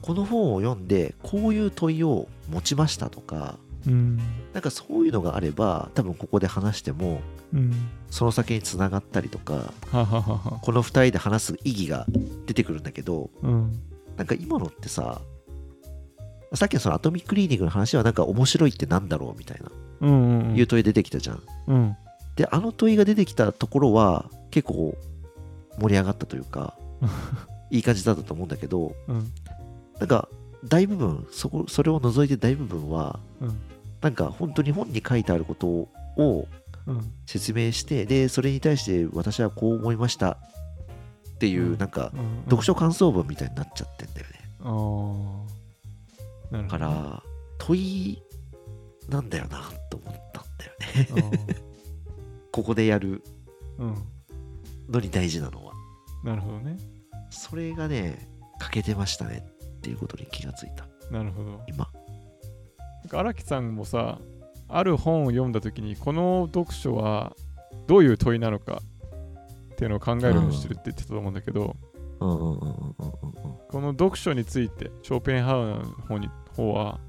[0.00, 4.18] この本を読んでこういう問いを持ちましたとかうん。
[4.52, 7.20] なんかそういうのがあれば多分ここで話しても
[7.52, 7.72] うん。
[8.10, 9.72] その先につながったりとか。
[10.62, 12.06] この2人で話す意義が
[12.46, 13.80] 出てくるんだけどうん。
[14.16, 15.20] なんか今のってさ
[16.54, 19.70] さっきのそのアトミックリーディングの話はなんか面白いってなんだろうみたいな
[20.02, 20.50] うん。
[20.50, 20.56] うん。
[20.56, 21.42] いう問い出てきたじゃん。
[21.68, 21.96] うん。
[22.36, 24.96] であの問いが出てきたところは結構
[25.78, 26.76] 盛り上がったというか
[27.70, 29.32] いい感じだったと思うんだけどうん。
[29.98, 30.28] なんか
[30.64, 33.60] 大部分そこそれを除いて大部分はうん。
[34.02, 36.48] なんか本当に本に書いてあることを
[36.86, 37.12] うん。
[37.26, 42.42] 説明してでそれに対して私はこう思いましたっていう、うんなんかうん。
[42.44, 44.32] 読書感想文みたいになっちゃってんだよね。
[46.64, 47.22] だから
[47.58, 48.22] 問い
[49.08, 50.44] なんだよなと思ったん
[51.14, 51.56] だよね
[52.52, 53.22] ここでやる。
[54.88, 55.72] のに大事なのは
[56.22, 56.76] なるほどね。
[57.30, 59.44] それがね欠けてましたね
[59.78, 61.60] っていうことに気がついたなるほど。
[61.66, 61.90] 今
[63.12, 64.18] か荒木さんもさ
[64.68, 67.36] ある本を読んだ時にこの読書は
[67.86, 68.80] どういう問いなのか
[69.74, 71.76] っていうのを考えるようにしてるって言ってたと思うんだけど、
[72.20, 77.00] うんうんうんうんうんうんこの読書についてショーペンハウアーの方に方は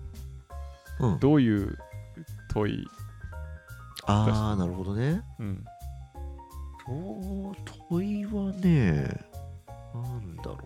[0.99, 1.77] うんどういう
[2.53, 2.87] 問い、
[4.05, 5.21] ああなるほどね。
[5.39, 5.65] うん、
[6.85, 7.55] そう
[7.89, 9.09] 問いはね
[9.93, 10.57] なんだろ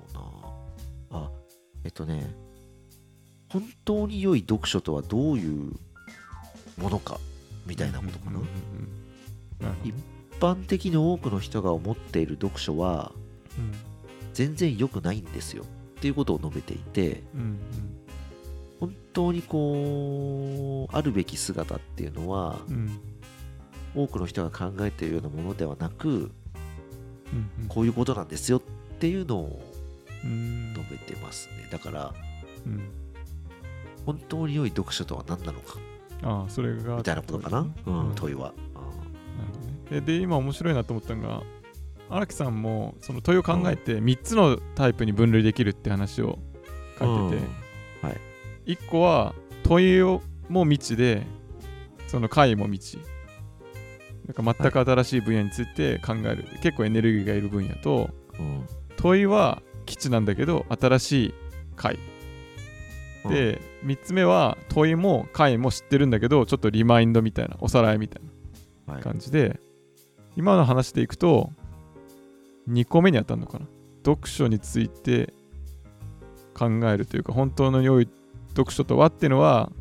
[1.12, 1.20] うな。
[1.20, 1.32] あ
[1.84, 2.47] えっとね
[3.50, 5.74] 本当に良い読書とはどういう
[6.78, 7.20] ものか
[7.66, 8.48] みたいなことかな、うんうんうん
[9.60, 9.94] なるほどね。
[10.32, 13.12] 一般的に多くの人が思っている読書は
[14.34, 15.64] 全然良くないんですよ。
[15.64, 17.60] っていうことを述べていてうんうん。
[18.80, 22.76] 本当にこうあるべき姿っていうのはうん
[23.96, 24.04] うん。
[24.04, 26.30] 多くの人が考えているようなものではなくうんうん。
[27.68, 28.62] こういうことなんですよっ
[29.00, 29.64] ていうのを
[30.24, 30.74] うん。
[30.76, 31.68] 述べてますね。
[31.72, 32.14] だから
[32.68, 32.82] うん
[34.08, 35.78] 本当に良い読書とは何なのか？
[36.24, 38.16] ああそれがみたいなことかな、うんうん。
[38.16, 38.92] 問いは、あなる
[39.54, 39.60] ほ
[39.92, 40.02] どね。
[40.02, 41.44] でで今面白いなと思ったのが
[42.10, 46.40] 荒木さんもその問いを考えて3つのタイプに分類できるって話を
[46.98, 47.38] 書いて
[48.66, 51.28] て、1個は問いをも未知で
[52.08, 53.00] その解も未知
[54.26, 58.46] なんか全く新しい分野について考える、結構エネルギーがいる分野とうん。
[58.46, 58.66] うん
[59.00, 61.34] 問いは基地なんだけど新しい
[61.76, 62.00] 解うん
[63.28, 68.22] で3つ目は問いも解も知ってるんだけどちょっとリマインドみたいなおさらいみたい
[68.88, 69.04] なはい。
[69.04, 69.60] 感じで
[70.36, 71.52] 今の話でいくと
[72.70, 73.66] 2個目に当たるのかな。
[74.06, 75.34] 読書について
[76.54, 78.10] 考えるというか本当の良い
[78.50, 79.72] 読書とはっていうのは、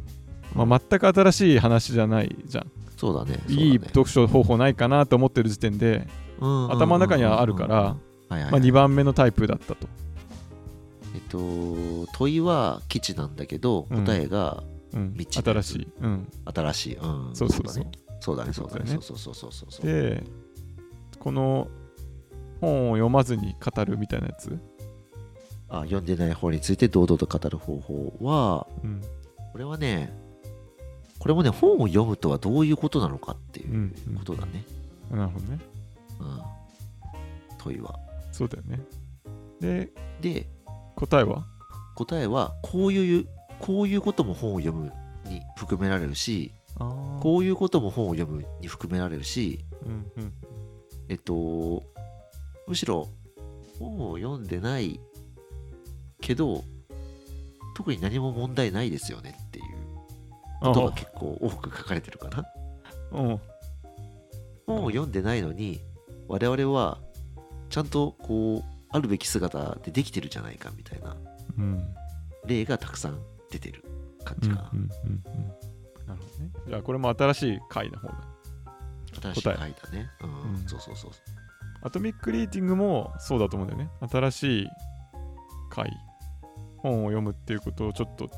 [0.54, 3.38] まあ、全く新しい話じゃないじゃん、そうだね。
[3.48, 6.06] いい読書方法ないかなと思ってる時点で、
[6.40, 7.96] うん頭の中にはあるから、は
[8.28, 8.52] いはいはい。
[8.52, 9.86] まあ、2番目のタイプだったと、
[11.28, 14.04] と問いは基地なんだけどうん。
[14.04, 14.62] 答えが
[14.94, 17.84] うん、未知なやつ新しい、うん、新しい、うん、そうそうそう。
[18.20, 18.52] そうだね。
[18.52, 18.86] そうだね。
[18.86, 19.86] そうそうそうそうそう。
[19.86, 20.24] で
[21.18, 21.68] この
[22.60, 24.58] 本を読まずに語るみたいなやつ、
[25.68, 29.02] あ読んでない方について堂々と語る方法はうん。
[29.52, 30.16] これはね
[31.18, 33.94] これもね本を読むとはどういうことなのかっていううん。
[34.08, 34.14] うん。
[34.14, 34.64] ことだね、
[35.10, 35.58] なるほどね。
[36.20, 36.40] うん。
[37.58, 37.98] 問いは。
[38.32, 38.80] そうだよね。
[39.60, 40.46] でで
[40.96, 41.44] 答えは？
[41.94, 43.26] 答えはこういう
[43.60, 44.92] こういうことも本を読む
[45.26, 46.52] に含められるし
[47.20, 50.32] こういうことも本を読むに含められるしうんうん
[51.08, 51.82] えっと
[52.66, 53.08] むしろ
[53.78, 55.00] 本を読んでない
[56.20, 56.64] けど
[57.76, 59.64] 特に何も問題ないですよねっていう
[60.60, 62.44] ことが結構多く書かれてるかな。
[63.12, 63.40] うん。
[64.66, 65.80] 本を読んでないのに
[66.26, 66.98] 我々は
[67.68, 71.14] ちゃんとこうあるべき姿でできてるじゃないかみたいな
[71.58, 71.94] うん。
[72.46, 73.84] 例がたくさん出てる
[74.24, 76.06] 感じかな、うんうんうんうん。
[76.06, 76.50] なるほどね。
[76.68, 78.14] じゃあこれも新しい回の方だ。
[79.20, 80.68] 新しい回だね、うんうん。
[80.68, 81.10] そうそうそう
[81.82, 83.90] アトミックリーティングもそうだと思うんだよね。
[84.10, 84.68] 新しい
[85.68, 85.92] 回
[86.78, 88.30] 本を読むっていうことをちょっと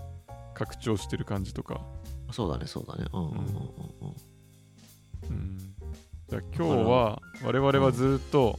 [0.54, 1.80] 拡張してる感じとか。
[2.32, 3.04] そうだねそうだね。
[3.12, 5.28] うんうんうんうんうん。
[5.28, 5.58] うん。
[6.28, 8.58] じゃあ今日は我々はずっと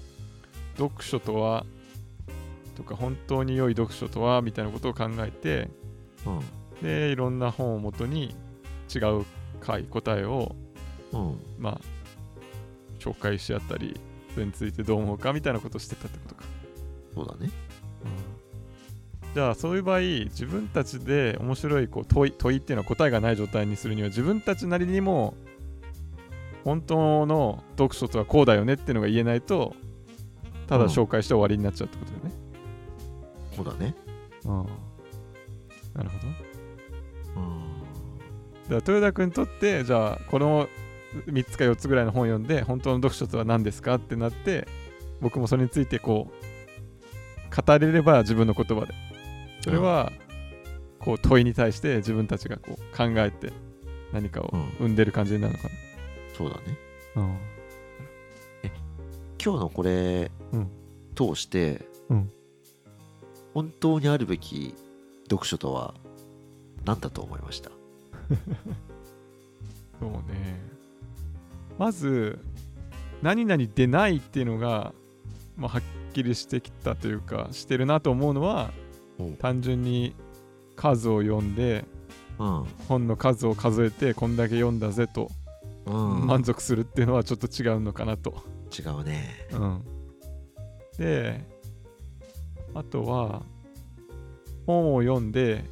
[0.78, 1.66] 読書とは
[2.80, 5.70] とか本当に良い読書とはみたいなことを考えて
[6.26, 6.82] うん。
[6.82, 8.36] でいろんな本をもとに
[8.94, 9.26] 違う
[9.60, 10.56] 回答えを
[11.12, 11.40] うん。
[11.60, 11.82] まあ
[13.00, 14.00] 紹介し合ったり
[14.34, 16.44] それについてどう思うかみたいなことをしてたってことか、
[17.14, 17.52] そうだね。
[19.34, 25.36] じゃあそういう場合自分たちで面白いこう問い問いっていうのは答えがない状態にするには自分たちなりにも
[26.64, 29.76] 本当の読書とはこうだよねっていうのが言えないと
[30.68, 32.29] ただ紹介して終わりになっちゃうってことだよね、
[33.64, 33.94] そうだね。
[34.46, 34.66] うん。
[35.94, 36.28] なるほど。
[37.42, 37.64] うん。
[38.70, 40.70] じゃあ豊田君にとってじゃあこの
[41.28, 44.68] 3つか4つぐらいの本を読んで本当の読書とは何ですかってなって
[45.20, 48.94] 僕もそれについてこう語れれば自分の言葉で。
[49.62, 50.14] それは
[51.00, 53.52] こう問いに対して自分たちがこう考えて
[54.14, 54.70] 何かをうん。
[54.78, 55.70] 生んでる感じになるのか
[56.38, 56.78] そうだね。
[57.14, 57.38] な、うん。
[59.44, 60.70] 今日のこれ、うん。
[61.16, 62.32] 通して、うん
[63.54, 64.74] 本当にあるべき
[65.30, 65.94] 読書とは
[66.86, 67.72] 何だと思いました？
[70.00, 70.60] そうね。
[71.78, 72.40] まず
[73.22, 74.94] 何々でないっていうのが、
[75.58, 75.82] まあ、はっ
[76.14, 78.72] きりしてきたというかしてるなと思うのは
[79.20, 79.24] う。
[79.24, 80.16] ん単純に
[80.76, 81.86] 数を読んで
[82.38, 82.64] うん。
[82.88, 85.30] 本の数を数えてこんだけ読んだぜと
[85.86, 86.28] うん。
[86.28, 88.36] 満足するっていうのはちょっと違うのかなと。
[88.78, 89.48] 違うね。
[89.52, 89.82] うん、
[90.98, 91.44] で
[92.74, 93.44] あとは
[94.66, 95.64] 本を読んで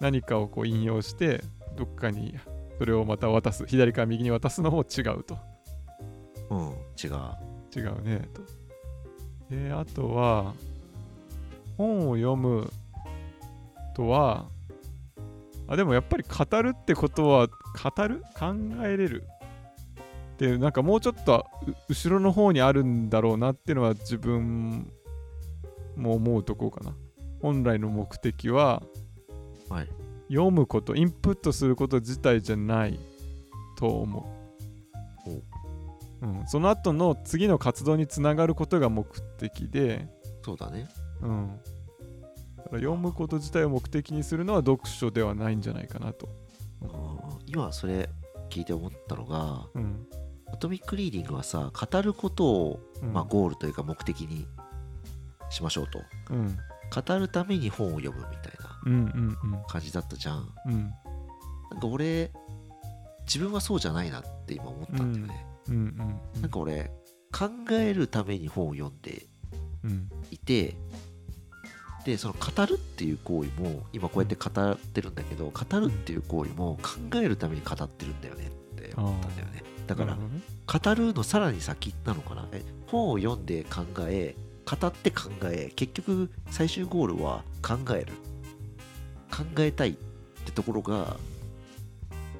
[0.00, 1.42] 何かをこう引用して
[1.76, 2.34] どっかに
[2.78, 3.66] それをまた渡す。
[3.66, 5.38] 左から右に渡すのも違うと。
[6.50, 6.58] うん
[7.02, 7.12] 違う。
[7.74, 8.42] 違うねと。
[9.54, 10.54] であとは
[11.76, 12.70] 本を読む
[13.94, 14.46] とは
[15.68, 18.22] あでもやっぱり語るってことは語る？
[18.38, 19.24] 考えれる？
[20.34, 24.92] ってなんかもうちょっとう後ろの方にあるんだろうなっていうのは自分
[25.96, 26.94] も思うとこかな。
[27.40, 28.82] 本来の目的は
[29.68, 29.88] はい。
[30.28, 32.98] 読むことインプットすること自体じゃない
[33.76, 34.26] と思
[35.26, 36.26] う、う。
[36.26, 39.06] ん、その後の次の活動につながることが目
[39.38, 40.08] 的で、
[40.42, 40.88] そうだね。
[41.20, 41.60] うん、
[42.56, 46.28] だから読むこと自体を目的にするのは読書ではないんじゃないかなと、
[46.80, 46.88] うん
[47.46, 48.08] 今それ
[48.48, 50.06] 聞いて思ったのがうん。
[50.52, 53.12] アトミックリーディングはさ語ることを、うん。
[53.12, 54.46] まあ、ゴールというか目的に
[55.52, 56.02] しましょうと。
[56.30, 56.58] うん。
[56.94, 60.48] 語るために本を読むみたいなうんうん感じだったじゃん。
[60.66, 60.72] うん。
[60.72, 60.92] うん
[61.70, 62.30] なんか俺
[63.26, 66.90] 自分はそうじゃないなって今思ったんだよね、うんうんなんか俺
[67.32, 69.26] 考えるために本を読んで
[69.84, 70.08] うん。
[70.30, 70.76] いて
[72.04, 79.62] でその語るっていう行為も今こうやって語ってるんだけど語るっていう行為も考えるために語ってるんだよねって思ったんだよね。
[79.86, 82.48] だから語るのさらに先なのかな？
[82.52, 84.34] え本を読んで考え
[84.64, 88.12] 語って考え結局最終ゴールは考える。
[89.32, 89.94] 考えたいっ
[90.44, 91.16] てところが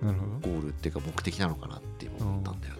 [0.03, 2.75] ゴールっていうか目的なのかなって今思ったんだよ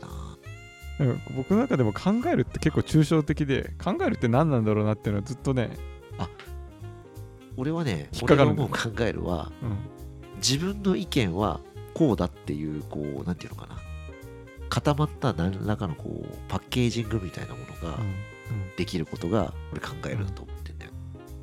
[0.99, 5.71] な、なんか僕の中でも考えるって結構抽象的で考えるって何なんだろうなっていうのはずっとね、
[7.57, 9.79] 俺はね引っかかる俺が思う考えるはうん、
[10.37, 11.61] 自分の意見は
[11.95, 13.79] こうだっていうこうなんていうのかな。
[14.69, 18.15] 固まった何らかのこうパッケージングみたいなものがうんうん
[18.77, 20.93] できることが俺考えると思ってんだよ、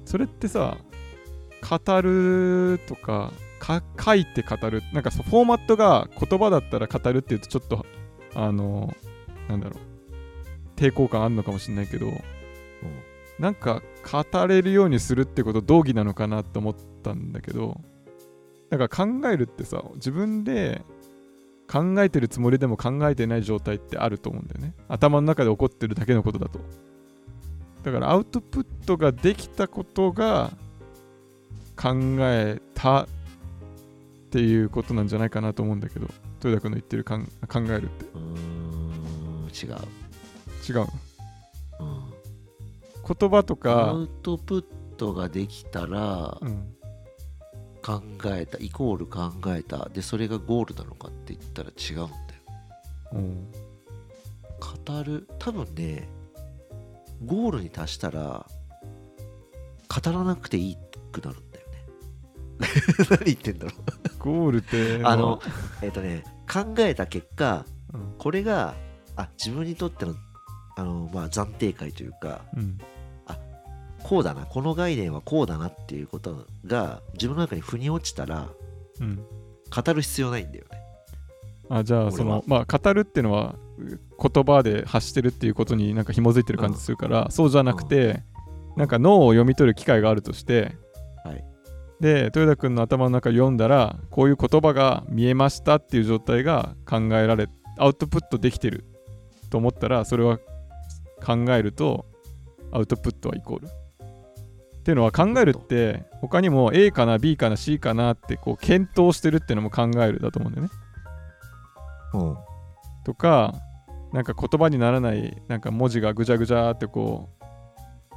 [0.06, 0.78] それってさ
[1.62, 7.86] 語るとかか書いて語るなんかフォーマットが言葉だったら語るっていうとちょっと
[8.34, 8.96] あの
[9.48, 12.12] なんだろう抵抗感あるのかもしれないけど
[13.38, 17.80] なんか語れるようにするってこと同義なのかなと思ったんだけど
[18.70, 20.82] なんか考えるってさ自分で
[21.70, 24.74] 考えてるつもりでも考えてない状態ってあると思うんだよね。
[24.88, 26.60] 頭の中で起こってるだけのことだと
[27.84, 30.52] だからアウトプットができたことが
[31.76, 33.08] 考えたっ
[34.32, 36.08] ていうことなんじゃないかなと思うんだけど
[36.44, 38.06] 豊田君の言ってるかん考えるって。
[38.14, 39.78] うーん違う、
[40.70, 40.88] 違うの？
[41.80, 42.14] うん、
[43.18, 44.66] 言葉とアか、ウトプッ
[44.98, 46.76] トができたらうん、
[47.82, 49.90] 考えたイコール考えた。
[49.90, 52.10] でそれがゴールなのかって言ったら違うんだよ。
[53.14, 53.48] うん。
[54.86, 55.28] 語る？
[55.40, 56.08] 多分ね
[57.26, 58.46] ゴールに達したら
[59.88, 60.78] 語らなくていい
[61.12, 61.86] くなるんだよね。
[63.10, 64.20] 何言ってんだろう。
[64.20, 65.42] ゴールってあの
[65.82, 68.14] えっ、とね考えた結果うん。
[68.18, 68.76] これが
[69.16, 70.16] あ自分にとっての
[70.76, 72.78] あの、まあ、暫定解というかうん。
[74.04, 78.50] こうだなこの概念はこうだなっていうことが自分の中に腑に落ちたら
[79.00, 79.18] うん。
[79.18, 80.80] 語る必要ないんだよね。
[81.70, 88.24] あじゃあそのまあ語るっていうのは言葉で発してるっていうことになんか紐づいてる感じするから、そうじゃなくて、
[88.76, 90.76] なんか脳を読み取る機会があるとして、
[91.24, 91.44] はい。
[92.00, 98.86] で豊田君の頭の中読んだらこういう言葉が見えましたっていう状態が考えられアウトプットできてる
[99.50, 100.38] と思ったらそれは
[101.22, 102.06] 考えると
[102.72, 103.68] アウトプットはイコール。
[103.68, 110.74] っていうのは考えるって他にも A かな B かな C かなってこう検討してるっていうのも考えるだと思うんだよね。
[112.14, 112.38] うん。
[113.06, 113.54] とか
[114.14, 117.30] なんか言葉にならないなんか文字がぐちゃぐちゃってこ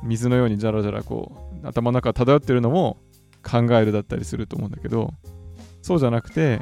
[0.03, 2.99] う水のようにじゃらじゃらこう頭の中漂ってるのも
[3.43, 5.13] 考えるだったりすると思うんだけど
[5.83, 6.61] そうじゃなくて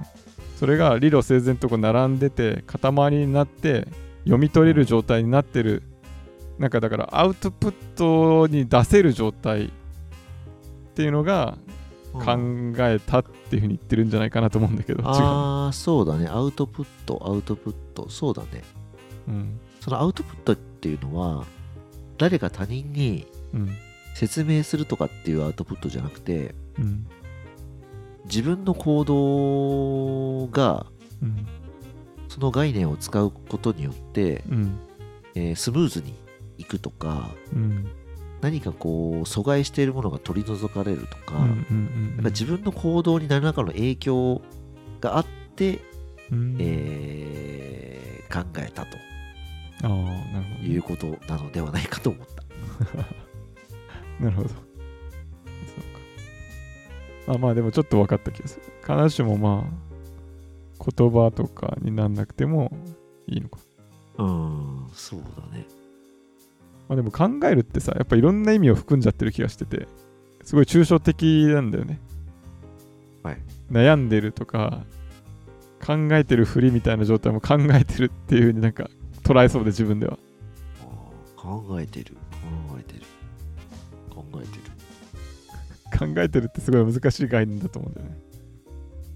[0.56, 3.88] それが理路整然とこう並んでて塊になって
[4.24, 5.82] 読み取れる状態になってる。
[6.58, 9.70] なんかだからアウトプットに出せる状態っ
[10.94, 11.56] ていうのが
[12.12, 12.36] 考
[12.80, 16.28] えたっていうふうに言ってるんじゃないかなと思うんだけど違う、ああそうだね。
[16.28, 18.10] アウトプットアウトプット。
[18.10, 18.62] そうだね
[19.28, 19.60] うん。
[19.80, 21.44] そのアウトプットっていうのは
[22.18, 23.76] 誰か他人にうん。
[24.14, 27.06] 説明するとかっていうアウトプットじゃなくてうん。
[28.24, 30.86] 自分の行動が
[31.22, 31.46] うん。
[32.28, 34.78] その概念を使うことによって、うん。
[35.34, 36.14] えースムーズに
[36.58, 37.88] いくとかうん。
[38.40, 41.46] 何かこう阻害しているものが取り除かれるとか,、
[42.30, 44.40] 自分の行動に何らかの影響
[45.02, 45.80] があって、
[46.32, 46.56] うん。
[46.58, 47.90] えー
[48.30, 48.96] 考えたと
[49.82, 50.66] ああなるほどね。
[50.66, 52.44] いうことなのではないかと思った。
[54.22, 54.48] なるほど。
[54.48, 54.56] そう
[57.26, 57.34] か。
[57.34, 58.62] あまあでもちょっと分かった気がする。
[58.82, 59.90] 必ずしもまあ
[60.84, 62.72] 言葉とかになんなくても
[63.26, 63.58] いいのか。
[64.18, 65.66] うんそうだね。
[66.88, 69.86] まあでも考えるってさやっぱいろんな意味を含んじゃってる気がしてて
[70.42, 72.00] すごい抽象的なんだよね。
[73.22, 73.38] はい。
[73.70, 74.84] 悩んでるとか
[75.84, 78.90] 考えてるふりみたいな状態も考えてるっていう風になんか
[79.30, 80.18] 捉えそうで自分では。
[81.36, 82.16] 考えてる。
[82.68, 83.02] 考えてる。
[84.10, 86.14] 考えてる。
[86.14, 88.18] 考えてるってすごい難しい概念だと思うんだよね。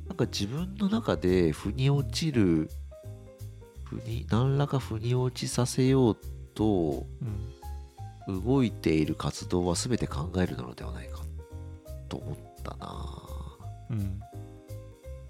[0.07, 2.71] なんか自分の中で腑に落ちる
[3.83, 6.17] 腑に何らか腑に落ちさせよう
[6.55, 7.07] と
[8.29, 11.21] うん動いている活動は全て考えるのではないか
[12.09, 13.21] と思ったな。
[13.91, 14.21] うん、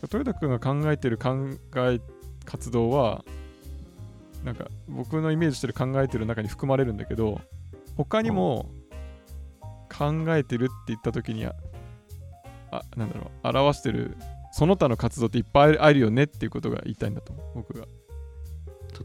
[0.03, 2.01] 豊田君が考えてる考え
[2.45, 3.25] 活動は
[4.45, 7.41] なんか僕のイメージしてる考えてる中に含まれるんだけど
[7.97, 8.71] 他にも
[9.91, 11.55] 考えてるって言った時にあ
[12.71, 14.17] あなんだろう表してる
[14.53, 17.87] その他の活動っていっぱいあるよねっていうことが言いたいんだと思う僕が。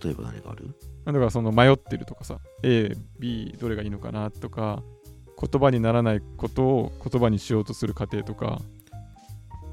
[0.04, 0.76] 例えば何がある？
[1.06, 4.84] だからその迷ってるとかさ A、B どれがいいのかなとか
[5.42, 8.62] 言葉にならないことを言葉にしようとする過程とか。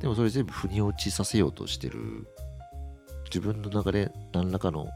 [0.01, 2.27] でもそれ全部腑に落ちさせようとしてる。
[3.25, 4.87] 自分の中で何らかの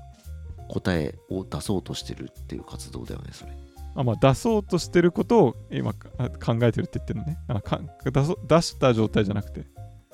[0.71, 3.53] 答えを出そうとしてるっていう活動だよねそれ。
[3.97, 7.39] あまあ、出そうとしてることを今考えてるって言ってるのね。
[7.49, 9.65] あか出そ出した状態じゃなくて。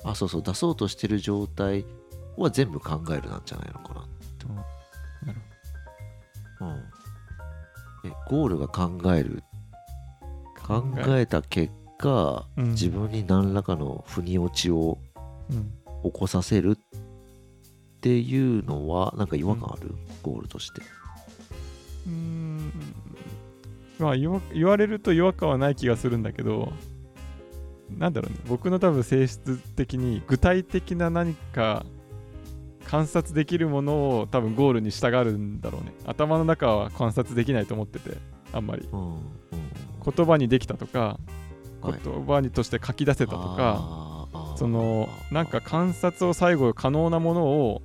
[0.03, 1.85] あそうそう出そうとしてる状態
[2.37, 4.01] は全部考えるなんじゃないのかな
[5.25, 5.39] なる
[6.61, 8.09] うん。
[8.09, 9.43] えゴールが考える
[10.65, 12.69] 考えた結果、うん。
[12.71, 14.97] 自分に何らかの腑に落ちを
[15.51, 15.71] うん。
[16.03, 16.99] 起こさせるっ
[18.01, 20.81] ていうのはなんか違和感ある、ゴールとして。
[22.05, 22.71] うーん。
[23.99, 26.71] まあ言われると違和感はない気がするんだけど
[27.97, 28.39] なんだろうね。
[28.47, 31.85] 僕の多分性質的に具体的な何か
[32.85, 35.93] 観察できるものを多分ゴールに従うんだろうね。
[36.05, 38.17] 頭の中は観察できないと思ってて
[38.53, 38.87] あんまり。
[38.91, 39.19] うんうん。
[40.15, 41.19] 言葉にできたとか
[41.81, 41.99] はい。
[42.03, 44.06] 言葉にとして書き出せたとか、
[44.57, 47.83] そのなんか観察を最後可能なものを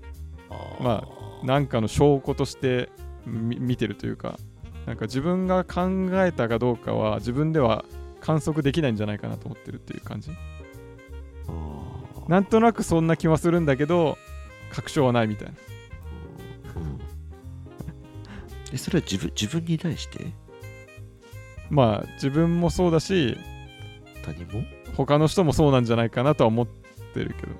[0.80, 1.06] ま
[1.44, 2.88] なんかの証拠として
[3.26, 4.38] み見てるというか
[4.86, 7.84] なんか自分が考えたかどうかは自分では
[8.20, 10.30] 観測できないんじゃないかなと思ってるっていう感じ。
[12.26, 14.16] なんとなくそんな気はするんだけど
[14.72, 15.54] 確証はないみたいな。
[16.76, 17.00] うん。
[18.72, 20.26] えそれは自分自分に対して？
[21.68, 23.36] まあ自分もそうだし
[24.24, 24.64] 他人も？
[24.96, 26.66] 他の人もそうなんじゃないかなとは思っ
[27.14, 27.52] てるけど。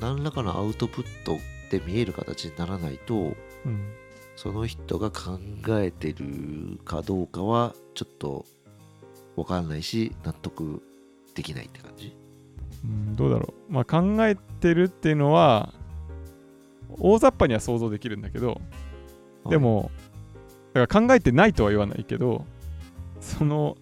[0.00, 1.38] 何らかのアウトプット
[1.70, 3.92] で見える形にならないとうん。
[4.34, 5.38] その人が考
[5.78, 8.46] えてるかどうかはちょっと
[9.36, 10.82] 分かんないし納得
[11.34, 12.16] できないって感じ？
[12.84, 13.72] うんどうだろう。
[13.72, 15.74] まあ考えてるっていうのは
[16.98, 18.60] 大雑把には想像できるんだけど
[19.48, 19.90] でも
[20.72, 22.44] だから考えてないとは言わないけど
[23.20, 23.76] その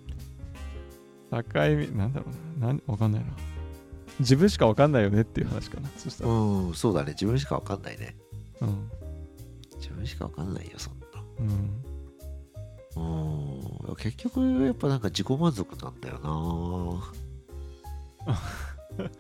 [1.31, 2.27] 境目なんだろ
[2.59, 3.29] うななんわかんないな。
[4.19, 5.89] 自分しかわかんないよねっていう話かな。
[5.97, 7.13] そしたら、うんそうだね。
[7.13, 8.17] 自分しか分かんないね。
[8.61, 8.91] うん、
[9.77, 11.07] 自分分しかわかんないよそんな。
[11.39, 11.85] うん。
[13.89, 13.97] うん。
[13.97, 17.13] 結局やっぱなんか自己満足なんだよな。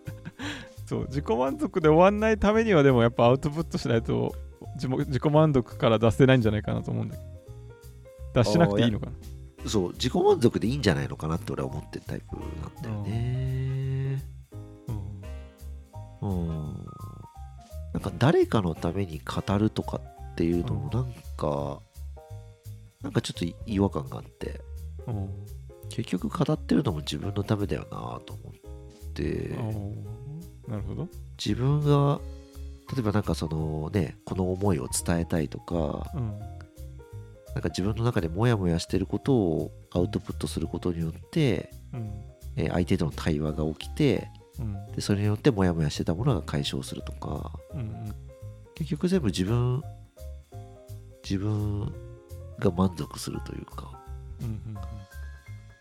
[0.86, 4.34] そう自己満足で終わんないためにはでもやっぱアウトプットしないと
[4.74, 7.30] 自も自己満足から出せないんじゃないかなと思うんだけど。
[8.42, 9.12] 出しなくていいのかな
[9.66, 14.22] そう自己満足でいいんじゃないのかなって俺は思ってるタイプなんだよね。
[16.22, 16.86] うん。
[17.92, 20.00] なんか誰かのために語るとか
[20.32, 21.80] っていうのもなんか、
[23.02, 24.60] なんかちょっと違和感があって。
[25.06, 25.16] うん。
[25.16, 25.30] うん
[25.90, 29.56] 結局語ってるのも自分のためだよなと思って。
[30.68, 31.08] なるほど。
[31.36, 32.20] 自分が
[32.94, 36.40] 例えばなんかそのねこの思いを伝えたいとかうん
[37.54, 42.24] なんか自分の中でモヤモヤしてることをアウトプットすることによって、うん。
[42.56, 44.28] えー相手との対話が起きて
[44.58, 44.86] うん。
[44.92, 47.52] でそれによってモヤモヤしてたものが解消するとか。
[47.74, 48.14] うん
[48.74, 49.82] 結局全部自分
[51.22, 51.92] 自分
[52.58, 53.92] が満足するというか。
[54.40, 55.00] うんうん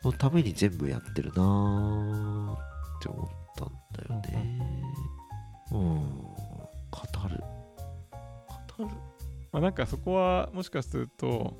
[0.03, 2.57] のために全部やってるなーっ
[3.01, 4.61] て思ったんだよね。
[5.71, 5.77] うん。
[5.77, 5.99] 語
[7.29, 7.43] る。
[8.77, 8.89] 語る
[9.51, 11.57] まあ、なんかそこはもしかすると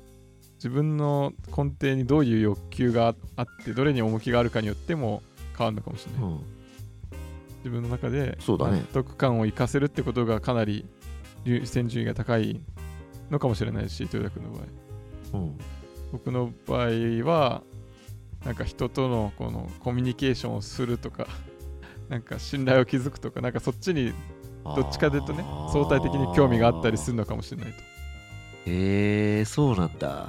[0.54, 5.22] 自分の根底にどういう欲求があってどれに重きがあるかによっても
[5.56, 6.40] 変わるのかもしれない、うん。
[7.58, 10.86] 自分の中で納得感を生かせるってことがかなり
[11.44, 12.60] 優先順位が高い
[13.30, 15.38] のかもしれないし豊田君の場合。
[15.38, 15.58] うん。
[16.12, 16.88] 僕の場合
[17.24, 17.62] は
[18.44, 21.26] なんか人とのこのコミュニケーションをするとか
[22.08, 24.12] なんか信頼を築くとかなんかそっちに
[24.64, 27.78] どっちかというとね相対的に興味があったりするのかもしれないと。
[28.66, 30.28] えー、そうなんだ。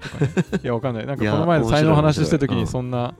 [0.00, 0.30] とかね。
[0.62, 1.06] いやわかんない。
[1.06, 2.82] なんかこの前の才能の話した時に面白い。
[2.82, 3.14] 面白いそんな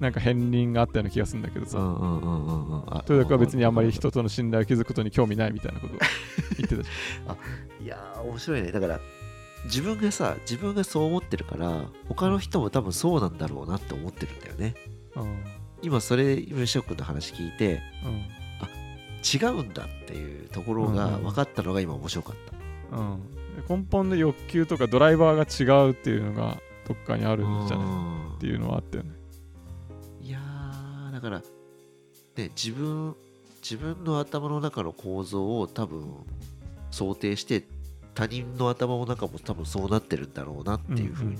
[0.00, 1.78] なんか片鱗があったような気がするんだけどさ。
[1.78, 2.78] うんうんうんうんうん。
[2.88, 5.98] あ豊田君は別にあんまり人との信頼を築くことに興味ないみたいなことを
[6.58, 6.86] 言ってたし
[7.82, 8.72] いやー面白いね。
[8.72, 9.00] だから
[9.64, 14.74] 自分がさ自分がそう思ってるから他の人も多分そうなんだろうなって思ってるんだよね。
[15.16, 15.44] うん。
[15.82, 18.24] 今それ吉尾君の話聞いてうん
[19.22, 21.22] 違うんだっていうところがうんうん。
[21.24, 22.36] 分かったのが今面白かっ
[22.90, 23.22] た、うん、
[23.68, 27.86] 根本の欲求とかドライバーが違うっていうのがどっかにあるんじゃない？
[27.86, 28.34] うん。
[28.36, 29.10] っていうのはあったよね。
[30.20, 31.38] いやーだから
[32.36, 33.16] ね自分
[33.62, 36.06] 自分の頭の中の構造を多分
[36.90, 37.64] 想定して
[38.14, 41.36] 他人の頭の中も多分そうなってるんだろうなっていうふうに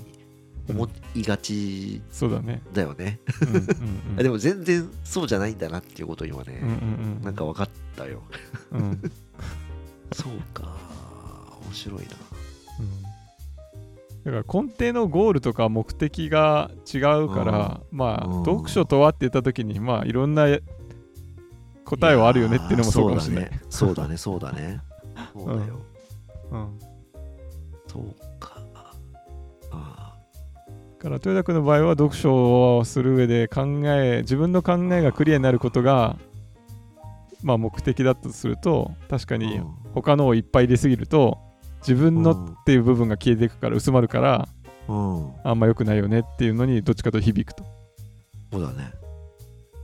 [0.69, 2.61] 思いがちそうだね。
[2.73, 3.19] だよね、
[4.17, 6.61] でも全然そうじゃないんだなっていうことを今ね、
[7.21, 8.21] うなんか分かったよ。
[8.71, 9.01] うん、
[10.11, 10.75] そうか
[11.65, 12.07] 面白いな。
[14.25, 18.45] だから根底のゴールとか目的が違うから、まあ、うん。
[18.45, 20.47] 読書とはって言った時にまあいろんな
[21.85, 23.51] 答えはあるよねっていうのもそうかもしれない。
[23.69, 24.17] そうだね。
[24.17, 24.81] そうだねそうだね。
[25.33, 25.79] そうだよ、
[26.51, 26.79] うん。
[27.87, 28.26] そう
[30.97, 36.17] から豊田君の場合は読書をする上で考え自分の考えがクリアになることが
[37.43, 39.61] まあ目的だとすると確かあに
[39.93, 41.37] 他のをいっぱい入れすぎると
[41.79, 44.47] 自分のっていう部分が消えていくから薄まるから
[44.87, 47.63] あんま良くないよねっていうのにどっちかと響くと。
[48.51, 48.91] そうだね。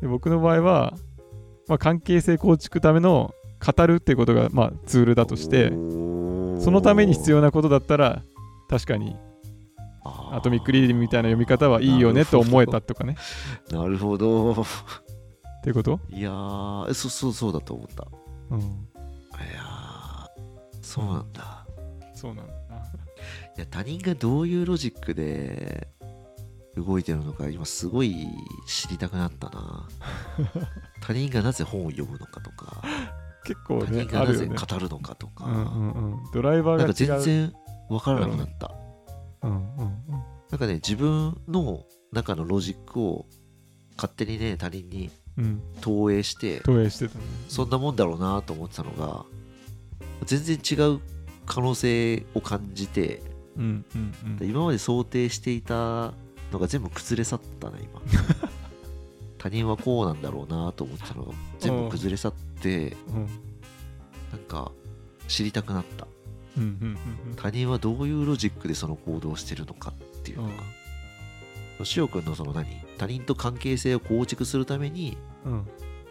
[0.01, 0.93] で僕の場合は、
[1.67, 3.33] まあ、関係性構築ための
[3.63, 8.23] 語るっていうことがまあツールだとしてそのために必要なことだったら
[8.69, 9.15] 確かに
[10.05, 13.15] アトミックリーディングみたいな読み方はいいよねと思えたとかね。
[13.71, 14.53] なるほど。
[14.53, 14.55] っ
[15.63, 18.07] ていうこと、いやーそそうそうだと思った。
[18.49, 20.27] うん、いやー
[20.81, 21.65] そうなんだ、
[22.13, 22.59] そうなんだな。
[23.57, 25.87] いや他人がどういうロジックで
[26.75, 28.27] 動いてるのか今すごい
[28.67, 29.87] 知りたくなったな。
[31.01, 32.81] 他人がなぜ本を読むのかとか。
[33.43, 36.31] 他結構ね人がなぜ語るのかとか、うんうんうん。
[36.33, 37.53] ドライバーが全然
[37.89, 38.71] わからなくなった、
[39.43, 39.95] うんうんうん。
[40.49, 43.25] なんかね自分の中のロジックを
[43.95, 45.61] 勝手にね他人にうん。
[45.81, 47.25] 投影して投影してたね。
[47.49, 49.25] そんなもんだろうなと思ってたのが
[50.25, 50.99] 全然違う
[51.45, 53.21] 可能性を感じて
[53.57, 54.47] うんうんうん。
[54.47, 56.13] 今まで想定していた
[56.51, 58.01] のが全部崩れ去ったね今。
[59.37, 63.27] 他人はこうなんだろうなと思ってたのが全部崩れ去ってうん。
[64.31, 64.71] なんか
[65.27, 66.05] 知りたくなった。
[66.05, 66.12] うんうんうん
[67.35, 70.49] 他人はどういうロジックでその行動をしてるのかっていうの
[71.79, 71.85] が。
[71.85, 72.67] しおくんのその何？
[72.97, 75.65] 他人と関係性を構築するためにうん。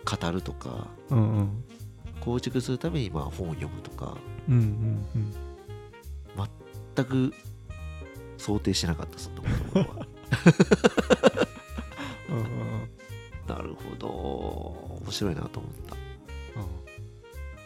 [0.05, 0.89] 語るとか。
[1.11, 1.65] うんうん。
[2.21, 4.17] 構築するためにまあ本を読むとか。
[4.49, 4.61] うんうん
[5.15, 5.35] うん。
[6.95, 7.33] 全く
[8.37, 10.07] 想定してなかったそんなことは。
[12.29, 12.89] うんうんうん。
[13.47, 14.09] なるほど。
[14.09, 15.97] 面白いなと思った。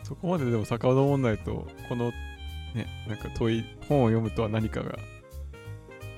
[0.07, 2.13] そこまででも遡らないとこの
[2.77, 4.99] ねなんか問い本を読むとは何かが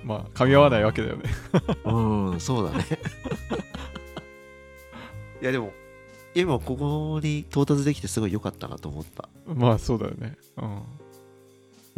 [0.05, 1.25] まあ噛み合わないわけだよね。
[1.85, 2.85] うんそうだね。
[5.41, 5.73] いやでも
[6.35, 9.29] 今ここに到達できてすごい良かったなと思った。
[9.51, 10.37] いまあそうだよね。
[10.57, 10.83] うん。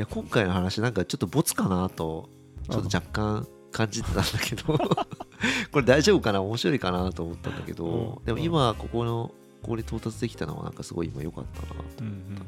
[0.01, 2.29] や今回の話なんかちょっとボツかなと
[2.71, 4.79] ちょっと若干感じてたんだけど
[5.71, 7.85] これ大丈夫かな面白いかなと思ったんだけど、
[8.19, 8.25] うん。
[8.25, 9.33] でも今ここの
[9.63, 12.43] ここに到達できたのはなんかすごい今良かったなとうんうんうん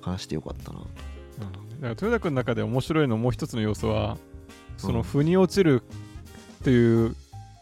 [0.00, 0.78] 話して良かったな。
[0.80, 4.18] とうんだから豊田君の中で面白いのもう一つの要素は
[4.76, 4.94] そうん。
[4.94, 5.82] の腑に落ちる
[6.60, 7.16] っていう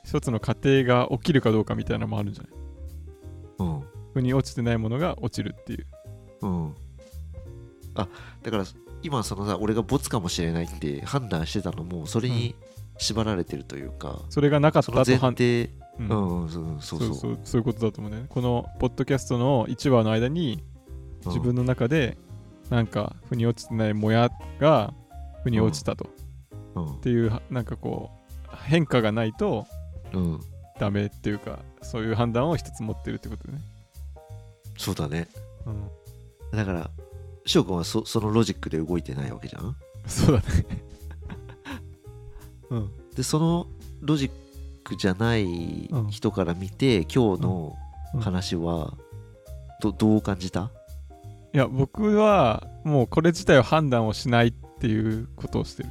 [0.05, 2.53] 一つの過程が起きるかどうかみたいなのもあるんじゃない？
[3.59, 3.82] うん。
[4.14, 5.86] 腑に落ちてないものが落ちるっていう。
[6.43, 6.74] うん。
[7.95, 8.09] あ
[8.43, 8.64] だから
[9.03, 12.55] 今そのさ俺がボツかもしれないって判断してたのもそれに
[12.99, 15.70] 縛られてるというか、それがなかっその前たと判提
[16.01, 17.09] ううんん、うん、そうそうそう。
[17.09, 18.26] そうそうそういうことだと思うね。
[18.28, 20.62] このポッドキャストの1話の間に
[21.24, 21.32] うん。
[21.32, 22.16] 自分の中で
[22.70, 24.92] なんか腑に落ちてないもやが
[25.42, 26.10] 腑に落ちたと、
[26.74, 26.96] うん。
[26.96, 28.10] っていうなんかこ
[28.46, 29.66] う変化がないと
[30.12, 30.40] うん。
[30.78, 33.58] ダメっていうかそういう判断を一つ持ってるってことね、
[34.76, 35.26] そうだね。
[35.66, 35.88] うん、
[36.56, 36.90] だから
[37.46, 39.74] 翔くんはそそのロジックで動いてないわけじゃん？
[40.06, 40.66] そうだね。
[42.70, 42.90] うん。
[43.16, 43.66] でその
[44.02, 44.30] ロジッ
[44.84, 47.76] クじゃないうん人から見て、今日の
[48.14, 48.20] うん。
[48.20, 48.94] 話は
[49.82, 50.70] どどう感じた？
[51.53, 55.88] いや僕はもうこれ自体を判断をしないっていうことをしてる。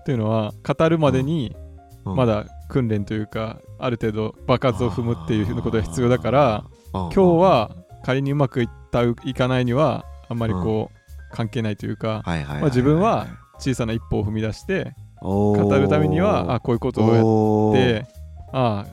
[0.00, 1.56] っていうのは語るまでに
[2.04, 2.16] うん。
[2.16, 12.22] まだ訓練というかある程度爆発を踏むっていうことが必要だから今今日は仮にうまくいったいかないにはあんまりこう関係ないというか
[12.64, 13.26] 自分は
[13.58, 18.06] 小さな一歩を踏み出して語語るためにはあこういうことをやっをて
[18.52, 18.86] あ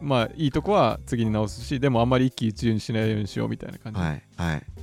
[0.00, 4.77] まあいいとこは次に直すしでもあんまり一喜一憂にしないようにしようみたいな感じ、はいはい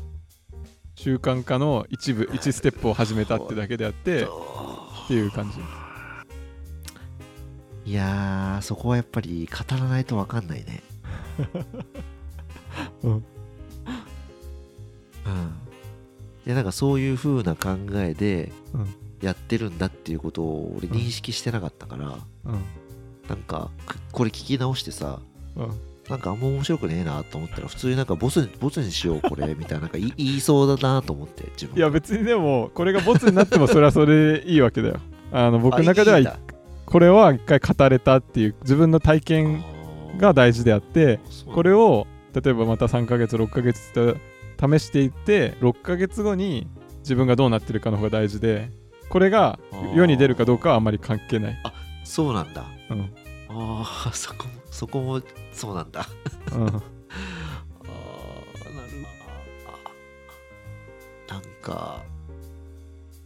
[1.06, 4.28] 習慣化の一部一ステップを始めたってだけであってっ
[5.08, 5.60] ていう感じ。
[7.92, 10.82] いやーそこはやっぱり語らないと分かんないね。
[13.04, 13.12] うん。
[13.12, 13.20] うん。
[13.20, 13.24] い
[16.48, 18.96] やなんかそういう風な考えでうん。
[19.22, 22.64] やってるんだっていうことを俺認識してなかったから、うん。
[23.30, 25.20] なんかくこれ聞き直してさ
[25.56, 31.78] うんなんかあんま面白くねえなと思ったら普通になんかボツにボツにしようこれみたいななんか 言いそうだなと思って自分。
[31.78, 35.00] いや別にでもこれがボツになってもそれはそれでいいわけだよ。
[35.32, 36.38] あの僕の中では
[36.86, 39.64] これは一回語れたっていう自分の体験
[40.18, 41.20] が大事であって
[41.54, 44.16] これをを例えばまた3ヶ月6ヶ月と
[44.60, 46.68] 試していって6ヶ月後に
[47.00, 48.70] 自分がどうなってるかの方が大事で
[49.10, 49.60] これが
[49.96, 51.58] 世に出るかどうかはあまり関係ない、
[52.04, 52.66] そうなんだ。
[52.90, 53.02] うん。
[53.50, 55.22] ああそこもそこも
[55.54, 56.06] そうなんだ。
[56.52, 56.82] うん、ああなる
[61.30, 62.04] なんか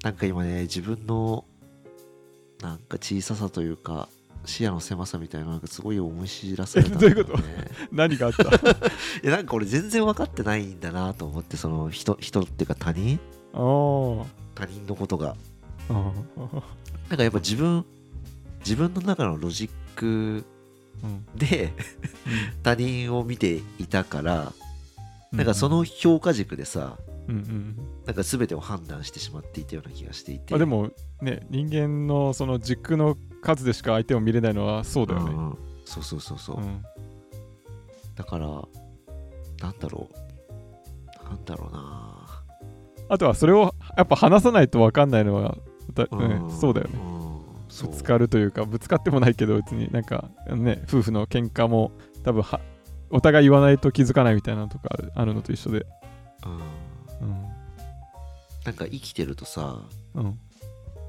[0.04, 1.44] なんか今ね自分の
[2.62, 4.08] なんか小ささというか
[4.46, 7.24] 視野の狭さみたいななんかすごい思い知らされたんだよね。
[7.26, 7.44] どういうこと？
[7.92, 8.44] 何があった？
[8.44, 8.48] い
[9.24, 13.20] やなんか俺全然分かってないんだなと思ってその人人っていうか他人？
[13.54, 15.36] 他人のことが。
[15.90, 15.94] あ
[17.10, 17.84] なんかやっぱ自分
[18.60, 20.46] 自分の中のロジック
[21.36, 21.72] で
[22.64, 24.54] 他人を見ていたから
[25.32, 26.98] うなんかその評価軸でさ
[27.28, 30.54] うんうんなんか全てを判断してしまっていたような気がしていて。
[30.54, 30.90] まあでも
[31.22, 35.58] ね人間のその軸の数でしか相手を見れないのはそうだよね、うんうん。
[35.86, 36.84] そうそうそうそう、うん。
[38.16, 40.30] だからなんだろう。
[41.30, 42.44] なんだろうな。
[43.10, 45.56] あとはそれをやっぱ話さないと分かんないのは
[45.94, 46.48] だ、うん。
[46.48, 47.19] ね、そうだよね
[47.82, 51.92] ぶつかるというかぶつかってもないけど別になんかね夫婦の喧嘩も
[52.24, 52.60] 多分は
[53.12, 55.86] お互い言わないと気づかないみたいなのとかあるあるのと一緒で。
[56.46, 56.50] う
[57.26, 57.44] んうん。
[58.66, 59.82] なんか生きてるとさ
[60.16, 60.40] うん。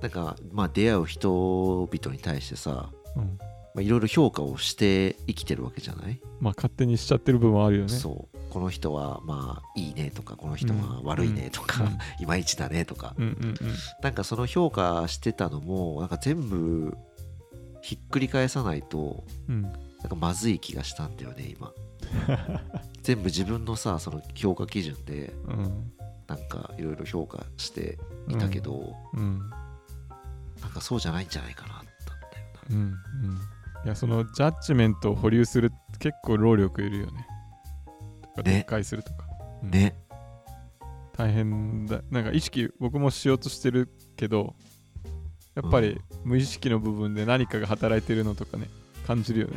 [0.00, 3.38] なんかまあ出会う人々に対してさうん。
[3.74, 7.88] まあいろいろ評価をして生きてるわけじゃない、まあ勝手にしちゃってる部分はあるよね。
[7.88, 11.98] そうこの人はまあいいねとかこの人は悪いねとか、うん。
[12.22, 13.54] いまいちだねとか、うんうん
[14.02, 16.96] なんかその評価してたのもなんか全部
[17.82, 19.72] ひっくり返さないとなん
[20.08, 21.72] かまずい気がしたんだよね今。
[23.02, 25.92] 全部自分のさその評価基準でうん。
[26.30, 27.98] なんかいろいろ評価して
[28.28, 29.50] いたけど、うん。
[30.60, 31.76] なんかそうじゃないんじゃないかなっ
[32.06, 32.76] たんだよな。
[32.76, 32.82] うん。
[32.82, 33.40] うん。
[33.84, 37.26] いやそのジャッジメントを保留するって結構労力いるよね。
[37.26, 37.29] と
[38.42, 38.64] かね。
[38.66, 39.26] 撤回するとか、
[39.62, 39.70] うん。
[39.70, 39.96] ね。
[41.16, 42.02] 大変だ。
[42.10, 44.54] なんか意識僕もしようとしてるけど
[45.54, 48.68] やっぱり無意識の部分で何かが働いてるのとかね
[49.06, 49.54] 感じるよね。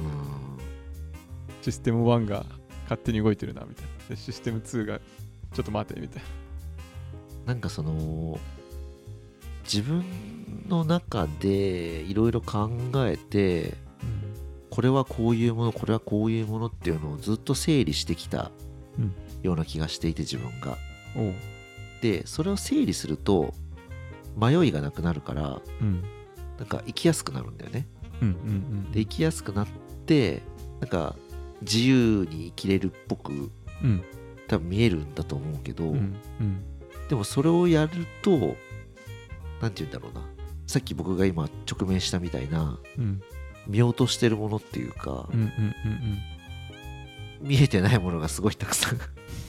[0.00, 1.62] うん。
[1.62, 2.46] システム1が
[2.84, 4.08] 勝手に動いてるなみたいな。
[4.10, 6.22] でシステム2がちょっと待てみたい
[7.46, 7.54] な。
[7.54, 8.38] んかその
[9.64, 10.04] 自分
[10.68, 12.70] の中でいろいろ考
[13.06, 13.74] えて
[14.78, 18.52] これはこういうものこれはこういうものっていうのをずっと整理してきた
[18.96, 19.12] うん。
[19.42, 20.78] ような気がしていて自分が。
[21.16, 21.34] おう。
[22.00, 23.54] でそれを整理すると
[24.36, 26.04] 迷いがなくなるからうん。
[26.58, 27.88] なんか生きやすくなるんだよね。
[28.22, 29.66] うんうんで生きやすくなっ
[30.06, 30.42] て
[30.78, 31.16] なんか
[31.62, 33.50] 自由に生きれるっぽく
[33.82, 34.04] うん。
[34.46, 36.62] 多分見えるんだと思うけど、うんうん。
[37.08, 38.30] でもそれをやると
[39.60, 40.24] 何て言うんだろうな。
[40.68, 43.20] さっき僕が今直面したみたいなうん
[43.68, 46.18] 見落としてるものっていうか、うんうんうん
[47.40, 48.98] 見えてないものがすごいたくさん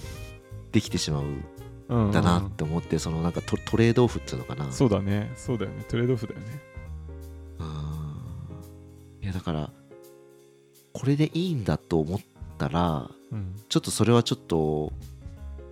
[0.71, 4.71] できてしまううんうんんだなって思って、そのなんかトトレードオフっていうのかな。
[4.71, 5.31] そうだね。
[5.35, 5.83] そうだよね。
[5.89, 6.45] トレードオフだよね。
[7.57, 9.71] うんいやだから
[10.93, 12.19] これでいいんだと思っ
[12.59, 13.55] たらうん。
[13.67, 14.93] ちょっとそれはちょっと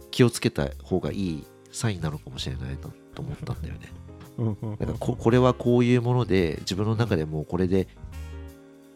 [0.10, 3.92] 気をつけた方がいいサインなのかもしれないなと思ったんだよね。
[4.40, 4.78] うんうんうん。
[4.78, 7.88] だからここれはこういうもので自分の中でもうこれで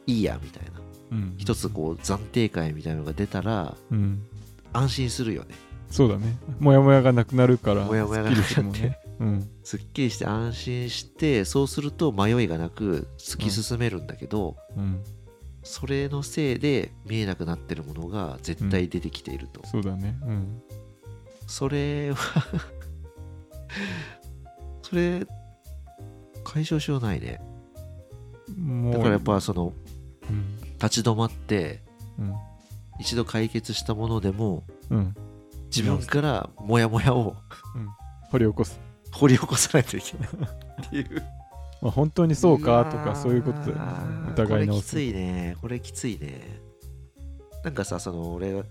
[0.08, 0.72] いいやみたいな。
[1.12, 1.36] うん。
[1.38, 4.24] 一つこう暫定会みたいなのが出たらうん。
[4.74, 5.56] 安心するよね。
[5.90, 6.38] そうだね。
[6.60, 9.00] もやもやがなくなるからもやもやがすっきりするもんね。
[9.20, 9.50] うん。
[9.64, 15.04] すっきりして安心してそうすると迷いがなく突き進めるんだけど、うん。
[15.64, 20.18] それのせいで見えなくなってるものが絶対出てきていると、そうだね。
[20.24, 20.62] うん。
[21.46, 22.18] それは
[24.82, 25.26] それ
[26.44, 27.42] 解消しようないね。
[28.92, 29.74] だからやっぱその
[30.32, 31.84] うん立ち止まって
[32.18, 32.34] うん。
[33.00, 35.16] 一度解決したものでもうん。
[35.66, 37.36] 自分からモヤモヤを
[38.32, 38.80] 掘り起こす。
[39.12, 40.30] 掘り起こさないといけない
[40.88, 41.24] っていう。
[41.82, 43.74] まあ本当にそうかとかそういうことで
[44.32, 44.96] 疑い直す。
[44.96, 45.58] これきついね。
[45.62, 46.62] これきついね。
[47.64, 48.64] なんかさその俺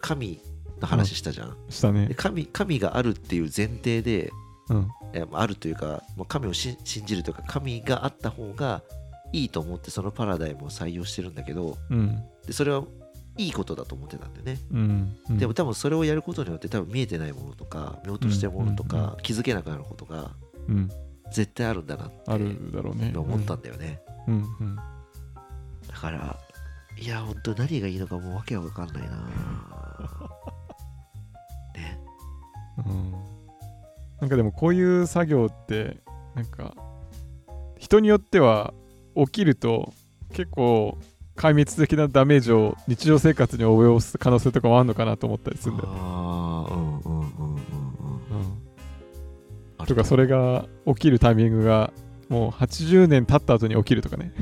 [0.00, 0.40] 神
[0.80, 2.06] の話したじゃん、したね。
[2.06, 4.30] で神神があるっていう前提で
[4.70, 4.88] うん。
[5.32, 8.82] ああるというかもう神を信信じるというか神があった方が
[9.32, 12.22] いいと思ってそのパラダイムを採用してるんだけどうん。
[12.46, 12.84] でそれは
[13.36, 15.16] いいことだと思ってたんだよね、うん。
[15.30, 15.38] うん。
[15.38, 20.32] でも多分それをやることによって多分見えてないものとか見落としてるものとか気づけなくなることが
[20.68, 20.90] うん。
[21.32, 23.12] 絶対あるんだなってあるだろうね。
[23.14, 24.44] 思ったんだよね、うん。
[24.60, 24.76] うん。
[24.76, 24.82] だ
[25.94, 26.36] から
[26.98, 29.10] いや本当何がいいのかもうわけわかんないな。
[31.74, 31.98] ね。
[32.84, 33.12] うん。
[34.20, 36.02] なんかでもこういう作業って
[36.34, 36.74] なんか
[37.78, 38.74] 人によっては
[39.16, 39.92] 起きると
[40.32, 40.98] 結構
[41.36, 45.96] 壊滅的なダメージを日常生活に及ぼす可能性とかもあるのかなと思ったりするんだよね。
[45.98, 47.60] ああうんうんうんうんうんうん。
[49.78, 51.92] あるとかそれが起きるタイミングが
[52.28, 54.32] もう80年経った後に起きるとかね。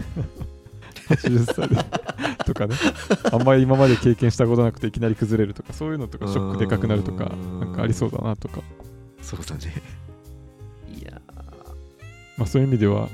[1.08, 1.76] 80歳で
[2.44, 2.74] とかね。
[3.32, 8.60] あんまり今まで経験したことなくていきなり崩れるとかそういうのとかショックでかくなるとかうんなんかありそうだなとか。
[9.22, 9.72] そうだね。
[11.00, 11.20] いや
[12.36, 13.08] まあそういう意味では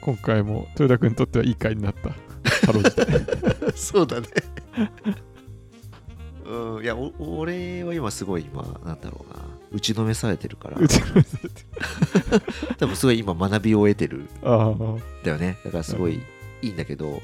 [0.00, 2.10] 今回も豊田君にとってはいい回になった。
[2.66, 4.26] かろうじてーそうだね。
[6.46, 9.44] うんいやお俺は今すごい今なんだろうな。
[9.70, 10.78] 打ちのめされてるから。
[10.78, 11.62] 打ちのめされて
[12.78, 14.18] 多分すごい今学びを得てる。
[14.20, 14.74] んああ。
[15.24, 15.58] だよね。
[15.64, 16.22] だからすごい
[16.62, 17.20] いいんだけど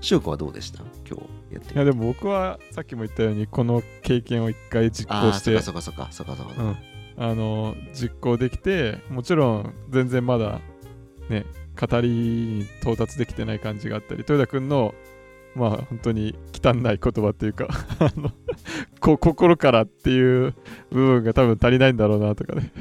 [0.00, 0.82] 翔くんはどうでした？
[1.08, 1.16] 今
[1.50, 5.54] 日やっていやでも僕はさっきも言ったようにこの経験を一回実行して。
[5.54, 6.62] かそっかそっかそっかそっか。
[6.62, 6.76] うん、
[7.18, 10.60] あの実行できてもちろん全然まだ
[11.28, 11.44] ね
[11.78, 14.94] 語りに到達できてない感じがあったり豊田君の
[15.54, 17.68] まあ本当に汚い言葉っていうか
[18.00, 18.32] あの
[19.00, 20.54] こ心からっていう
[20.90, 22.72] 部分が多分足りないんだろうなとかね。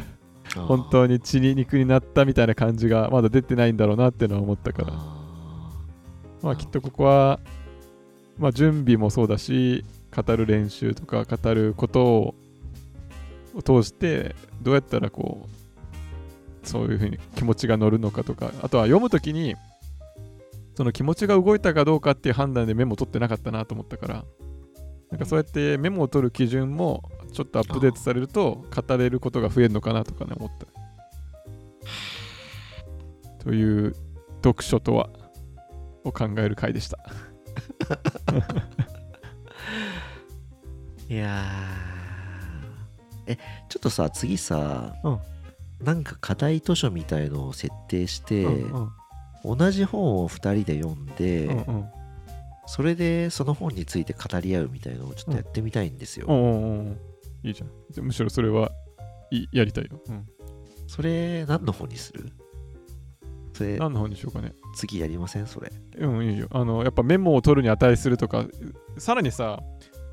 [0.55, 4.87] 本当に血に肉になったみたいな感じがまだ出てないんだろうなっていうのは思ったから。
[4.91, 5.27] あ
[6.41, 7.39] まあきっとここは
[8.39, 9.83] まあ準備もそうだし
[10.15, 12.35] 語る練習とか語ることを
[13.55, 15.56] を通してどうやったらこう
[16.67, 19.55] そういうふうに気持ちが乗るのかとかあとは読むときに
[20.75, 24.25] その気持ちが動いたかどうかっていう判断でメモ取ってなかったなと思ったから
[25.09, 30.67] なんかそうやってメモを取る基準もちょっとアップデートされると語れることが増えるのかなとかね思った。
[33.43, 33.95] という
[34.43, 35.09] 読書とは
[36.03, 36.99] を考える回でした。
[41.07, 43.31] ー いやー。
[43.33, 43.37] え
[43.69, 45.19] ちょっとさ次さ、うん
[45.81, 48.89] なんか課題図書みたいのを設定して、うんうん
[49.45, 51.85] 同じ本を2人で読んで、うんうん
[52.65, 56.99] それでその本について語り合うみたいのをちょっとやってみたいんですよ、うんうんうん。
[57.43, 57.69] いいじゃん。
[57.91, 58.71] じゃあむしろそれは
[59.31, 60.25] いやりたいよ、うん、
[60.85, 62.29] それ何の本にする？
[63.53, 64.53] それ何の本にしようかね。
[64.75, 65.47] 次やりません？
[65.47, 66.49] それ、うんいいよ。
[66.51, 68.45] あのやっぱメモを取るに値するとか
[68.97, 69.61] さらにさ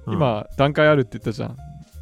[0.06, 0.14] うん。
[0.14, 1.56] 今段階あるって言ったじゃん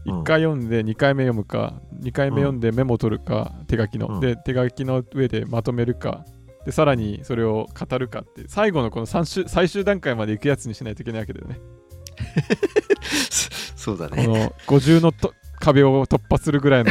[0.04, 4.20] 1回読んで2回目読むか2回目読んでメモ取るか手書きの、うん。
[4.20, 6.24] で手書きの上でまとめるか。
[6.64, 8.44] でさらにそれを語るかって。
[8.48, 11.60] 最後のこの最終最終段階まで行くやつにしないといけないわけだよね。
[13.76, 14.26] そうだね。
[14.26, 16.90] この50のと壁を突破するぐらいの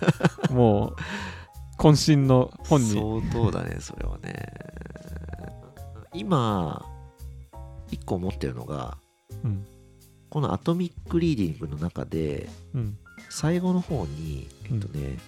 [0.54, 0.96] もう
[1.78, 2.90] 渾身の本に。
[2.90, 4.34] 相当だねそれはね。
[6.12, 6.84] 今
[7.90, 8.98] 一個思ってるのが
[9.44, 9.64] うん
[10.30, 12.96] このアトミックリーディングの中でうん。
[13.28, 15.18] 最後の方にえっとね、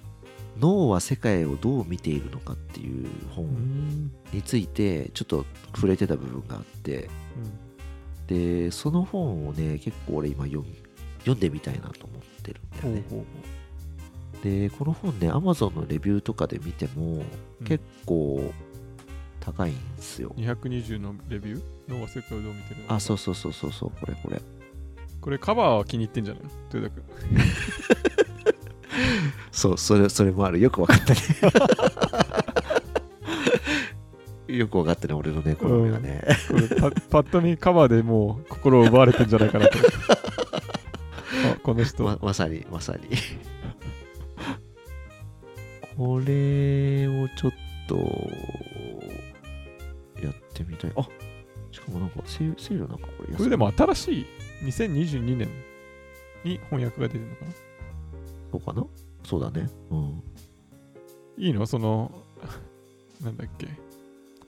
[0.59, 5.45] 脳は世界をどう見ているのかっていうう本んについてちょっと
[5.75, 7.09] 触れてた部分があって
[8.27, 13.25] でその本をね結構俺今読んでみたいなと思ってるんだよね。
[14.43, 17.23] でこの本ね Amazon のレビューとかで見ても
[17.61, 17.67] うん。
[17.67, 18.53] 結構
[19.39, 21.63] 高いんですよ、う220のレビュー？
[21.89, 24.41] 脳は世界をどう見てるのあそうそうそうそうそうこれこれ
[25.23, 26.51] これカバーは気に入ってんじゃないの？
[26.75, 27.05] 豊田君。
[29.53, 30.59] そうそれそれもある。
[30.59, 31.21] よくわかったね。
[34.59, 39.79] よくわかったね俺のね好みがね、これパパッと見カバーでもう心を奪われてんじゃないかなと。
[41.55, 43.09] あこの人、ままさにまさに。
[45.97, 47.53] これをちょっ
[47.89, 47.97] と
[50.23, 50.93] やってみたい。
[50.97, 51.09] あ
[51.71, 54.27] しかもなんかセールなんかこれこれでも新しい
[54.63, 55.49] 2022年
[56.45, 57.53] に翻訳が出てるのかな？
[58.53, 58.87] そうかな？
[59.25, 59.69] そうだね。
[59.91, 60.23] うん。
[61.39, 61.67] いいの？
[61.67, 62.11] その
[63.23, 63.69] なんだっけ？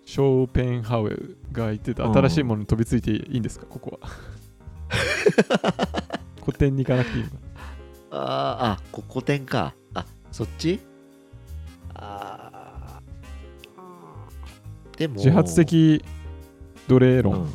[0.05, 3.67] ショーペンハウエルが言ってた新しいものに飛びついていいんですか？
[3.67, 4.09] ここは。
[6.45, 7.37] 古典に行かなくていいのか
[8.11, 8.21] あー
[8.75, 9.75] あこ古典か。
[9.95, 10.79] あそっち？
[11.95, 14.99] あー。
[14.99, 15.15] でも。
[15.15, 16.05] 自発的
[16.89, 17.47] 奴隷論、うん、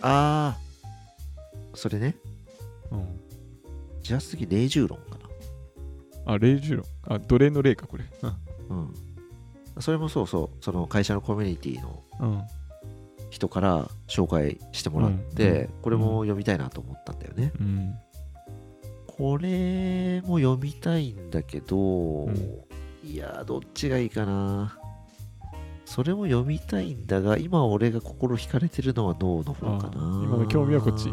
[0.00, 0.58] ああ
[1.78, 2.16] それね。
[2.90, 3.20] うん。
[4.02, 5.18] 自発的霊獣論か
[6.26, 7.16] あ霊獣論。
[7.16, 8.04] あ奴隷の霊かこれ。
[8.20, 8.36] な
[8.68, 8.94] うん。
[9.80, 10.64] それもそうそう。
[10.64, 12.42] その会社のコミュニティのうん。
[13.30, 15.56] 人から紹介してもらって、うん。
[15.56, 15.68] うん。
[15.82, 17.94] これも読みたいなと思ったんだよね、うん。
[19.06, 22.34] これも読みたいんだけど、ん。
[23.04, 24.76] いやどっちがいいかな。
[25.84, 30.02] それも読みたいんだが今俺が心惹かれてるのは脳の方かな。
[30.02, 31.08] あ今の興味はこっち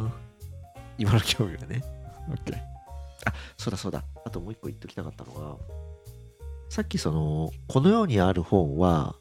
[0.98, 1.84] 今の興味はね。
[2.30, 2.58] オッケー
[3.58, 4.04] そうだそうだ。
[4.26, 5.56] あともう一個言っときたかったのが
[6.70, 9.16] さっきそのこの世にある本は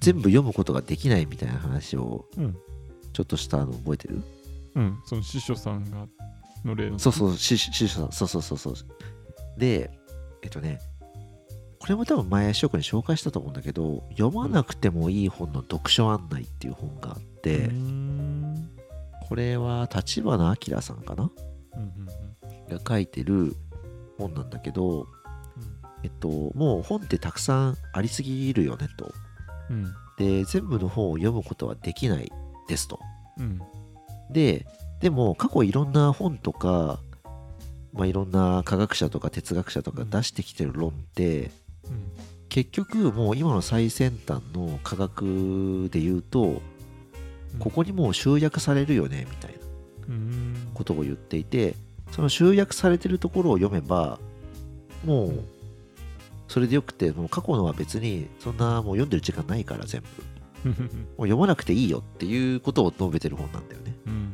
[0.00, 2.56] 全部読むことができないみたいな話をうん。
[3.12, 4.22] ちょっとしたの覚えてる？
[4.74, 4.98] うん。
[5.06, 6.06] その師匠さんが
[6.66, 6.98] の例の。
[6.98, 8.74] そうそう、師匠さん、そうそうそうそう。
[9.56, 9.90] で、
[10.42, 10.80] えっとね、
[11.78, 18.35] これも多分前、翔くんに紹介したと思うんだけど、読まなくてもいい本の読書案内っていう本があって、うーん
[19.28, 21.30] これは立花明さんかな？
[21.74, 22.06] うんうん
[22.68, 23.54] が書いてる
[24.18, 25.06] 本なんだけど、
[26.02, 29.12] えっと、もう本ってたくさんありすぎるよねと。
[29.70, 29.84] うん。
[29.84, 32.32] うんで、全部の本を読むことはできない
[32.68, 32.98] ですと。
[33.38, 33.60] うん。
[34.30, 34.66] で、
[34.98, 37.00] でも過去いろんな本とか、
[37.92, 41.50] まあ、いろんな科学者とか哲学者とか出してきてる論って、
[41.84, 42.10] うん。
[42.48, 46.62] 結局もう今の最先端の科学で言うと
[47.58, 49.58] ここにもう集約されるよねみたいな
[50.08, 50.54] うん。
[50.74, 51.74] ことを言っていて
[52.12, 54.18] その集約されてるところを読めば
[55.04, 55.44] もう
[56.48, 60.08] それでよくてもう過去のは別にそんなもう読んでる時間ないから全部。
[60.66, 60.76] もう
[61.18, 63.94] 読まなくていいよっていうことを述べてる本なんだよね。
[64.06, 64.32] うん。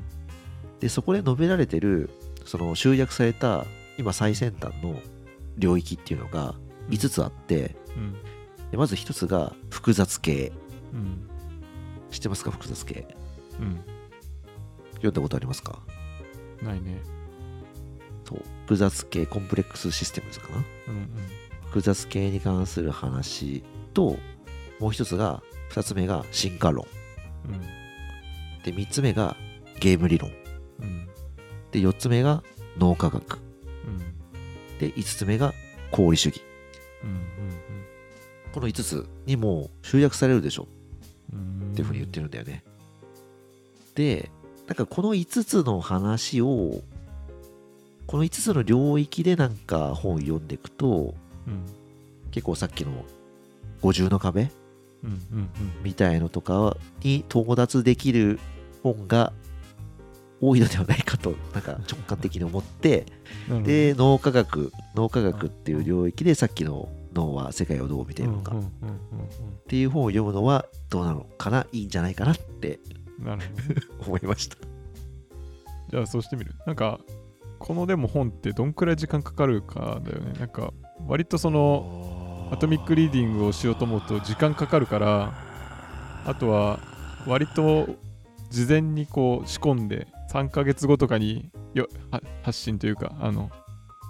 [0.81, 2.11] でそこで述べられてる
[2.45, 3.66] その集約された
[3.99, 4.97] 今最先端の
[5.59, 6.55] 領域っていうのが
[6.91, 8.14] 5つあってうん。
[8.70, 10.53] でまず1つが複雑系
[10.93, 11.29] うん
[12.13, 12.53] 知ってますか？
[12.53, 13.07] 複雑系
[13.59, 13.85] うん。
[14.95, 15.81] 読んだことありますか？
[16.63, 17.03] ないね。
[18.25, 20.59] そう複雑系コンプレックスシステムズかな？
[20.59, 20.61] う
[20.93, 21.11] ん
[21.65, 23.65] 複雑系に関する話。
[23.95, 24.17] と
[24.79, 25.43] もう一つが
[25.73, 26.87] 2つ目が進化論。
[27.47, 27.61] うん。
[28.63, 29.37] で3つ目が
[29.81, 30.31] ゲーム理論。
[30.81, 31.07] うん。
[31.73, 32.43] で4つ目が
[32.79, 33.39] 脳科学。
[33.87, 33.99] うん。
[34.79, 35.53] で5つ目が
[35.93, 36.43] 功利主義。
[37.03, 37.23] うん
[38.53, 40.69] この5つにもう集約されるでしょ。
[40.71, 40.82] うん
[41.72, 42.62] っていうふうに言ってるんだよね。
[43.95, 44.30] で、
[44.66, 46.80] なんかこの5つの話を、
[48.07, 51.14] この5つの領域でなんか本を読んでいくと、
[51.47, 51.64] うん
[52.30, 53.05] 結構さっきの
[53.83, 54.51] 五重の壁
[55.05, 55.49] うんうん
[55.83, 58.41] みたいのとかに到達できる
[58.83, 59.35] 本が
[60.41, 63.07] 多いのではないかと、なんか直感的に思って、
[63.51, 68.55] うんで、脳科学、脳科学っていう領域でさっきの脳は世界をどう見ているのか。
[68.57, 68.63] っ
[69.69, 72.81] ていう本を読むのはどうなのかな、いいんじゃないかなって
[73.19, 73.75] うんなるほど。
[73.75, 74.57] ね思いました。
[75.91, 76.55] じゃあそうしてみる。
[76.67, 77.01] なんか
[77.59, 80.33] このでも本ってどんくらい時間かかるかだよね。
[80.39, 80.73] なんか
[81.07, 83.11] 割とそのアトミックリー。
[83.11, 85.33] ディングをしようと思うと時間かかるから
[86.27, 86.81] あとは
[87.27, 87.89] 割と
[88.51, 93.51] 事前にこう仕込んで3ヶ月後とかによは発信というかあの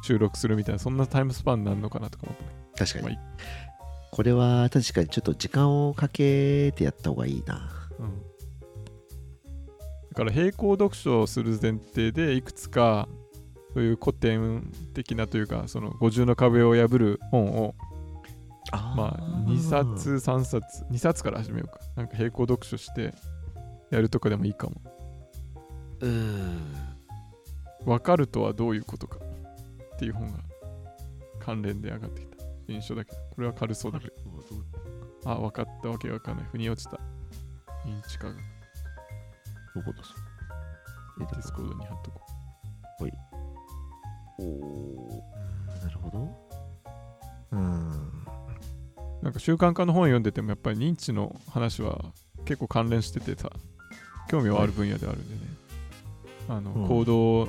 [0.02, 2.44] 収録するみたいなそんなタイムスパンになるのかなとか思って。
[2.44, 3.04] ね確かに。
[3.04, 3.14] まあい。
[3.14, 3.18] い
[4.12, 7.70] これは確かにちょっと時間をかけてやった方がいいな。
[7.98, 8.22] うん、
[10.10, 13.08] だから並行読書をする前提でいくつか
[13.72, 17.74] そういう古典的なというかその五重の壁を破る本を
[18.70, 21.80] まあ2冊3冊2冊から始めようか。
[21.96, 23.14] なんか並行読書して
[23.90, 24.74] やるとかでもいいかも。
[26.00, 26.92] うーん。
[27.86, 29.18] 分かるとはどういうことか
[29.94, 30.38] っていう本が
[31.40, 32.31] 関連で上がってきた
[32.72, 34.14] 新書だけどこれは軽そうだけど。
[35.24, 36.46] あ分かったわけがわかんない。
[36.50, 36.98] 腑に落ちた。
[37.84, 38.36] 認知科学
[39.74, 40.14] どこだそ
[41.20, 41.26] れ？
[41.26, 42.20] Discord に貼っとこ
[44.38, 45.24] おお
[45.84, 46.28] なるほど。
[47.52, 47.90] うん。
[47.90, 47.94] う
[49.22, 52.00] なんか習慣化の本読んでてもやっぱり認知の話は
[52.44, 53.50] 結構関連しててさ。
[54.28, 55.40] 興味はある分野であるんでね、
[56.48, 56.88] あのうん。
[56.88, 57.44] 行動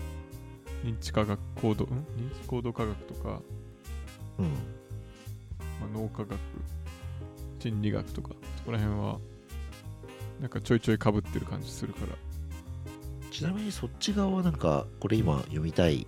[0.84, 1.88] 認知科学行動ん？
[2.17, 3.41] 認知行動科学とか、
[4.38, 4.53] うん
[5.84, 6.39] まあ、脳科学
[7.59, 9.19] 心理学とかそこら辺は
[10.39, 12.15] なんかちょいちょいかぶってる感じするから。
[13.31, 16.05] ちなみにそっち側はなんかこれ今読みたい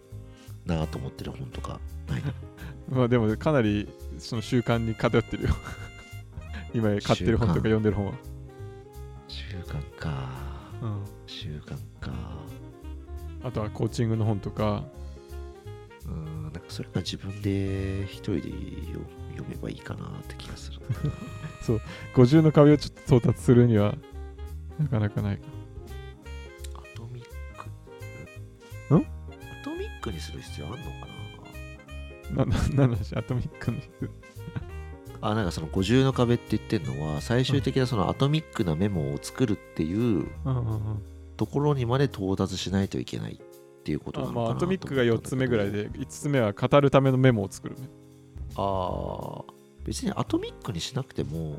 [0.65, 2.23] なと思ってる本とかない
[2.87, 5.49] まあでもかなりその習慣に偏ってるよ。
[6.73, 8.13] 今買ってる本とか読んでる本は、
[9.27, 10.29] 習慣か。
[10.81, 11.69] うん、習慣
[11.99, 12.11] か。
[13.43, 14.83] あとはコーチングの本とか。
[16.05, 18.41] うんなんかそれが自分で一人で
[18.87, 18.99] 読
[19.35, 20.79] 読めばいいかなって気がする。
[22.13, 23.95] 50の壁をちょっと到達するには
[24.79, 25.37] なかなかない。
[25.37, 25.43] か
[26.75, 27.25] アトミッ
[28.89, 28.95] ク。
[28.95, 28.97] ん？
[28.97, 30.83] アトミックにする必要あんのか
[32.35, 32.45] な？
[32.45, 33.81] なな何の話アトミックに
[35.21, 40.27] あなんかその五重の壁って言ってるのは最終的なそのアトミックなメモを作るっていううん。
[40.45, 47.89] うんうんところにまで到達しないといけないっていうことなあのかなまあアトミックが4つ目ぐらいでで5つ目は語るためのメモを作るね、
[48.55, 49.53] ああ
[49.83, 51.57] 別にアトミックにしなくても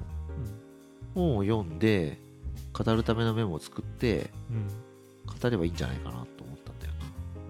[1.14, 2.18] 本を読んで
[2.72, 4.66] 語るためのメモを作ってうん。
[5.26, 6.92] 語ればいいんじゃないかなと思ったんだよ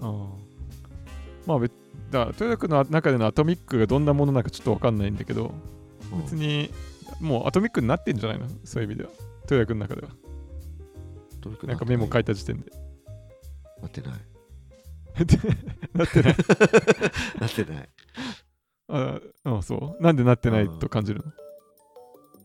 [0.01, 0.09] な。
[0.09, 0.27] ああ
[1.47, 1.73] まあ別
[2.11, 5.53] だ豊田君の中でのアトミックがどんなものなのかちょっと分かんないんだけど
[6.13, 6.23] うん。
[6.23, 6.71] 別に
[7.21, 8.47] もうアトミックになってんじゃないの？
[8.65, 9.11] そういう意味では。
[9.43, 10.13] 豊田君の中では。
[11.65, 12.73] なんかメモ書いいた時点で。
[13.81, 14.13] なってない。
[15.95, 16.37] なってない。
[17.41, 17.89] なってない
[18.89, 20.03] ああそう？
[20.03, 21.25] なんでなってないと感じる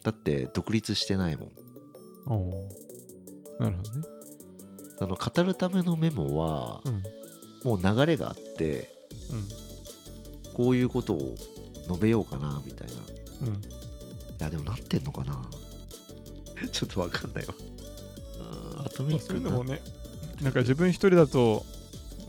[0.04, 1.50] だって独立してないもん。
[2.28, 2.70] のお
[3.64, 4.08] なるほどね。
[5.00, 7.04] あの語るためのメモはうん。
[7.64, 8.90] もう流れがあって
[9.32, 10.54] うん。
[10.54, 11.36] こういうことを
[11.88, 12.94] 述べようかなみたいな。
[12.94, 12.98] い
[13.50, 13.62] うん。
[14.40, 15.40] やでもなってんのかな？
[16.72, 17.54] ちょっとわかんないわ。
[18.40, 19.82] あックなそういうのもね
[20.42, 21.66] なんか自分一人だと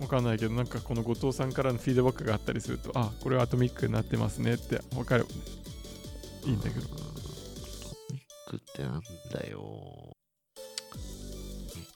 [0.02, 5.26] 分かんないけどなんかこの後藤さんからのフィードバックがあったりするとあこれはアトミックになってますねって分かる。
[6.44, 6.80] いいんだけど。
[6.80, 6.98] うんアト
[8.12, 10.14] ミックってなんだよ。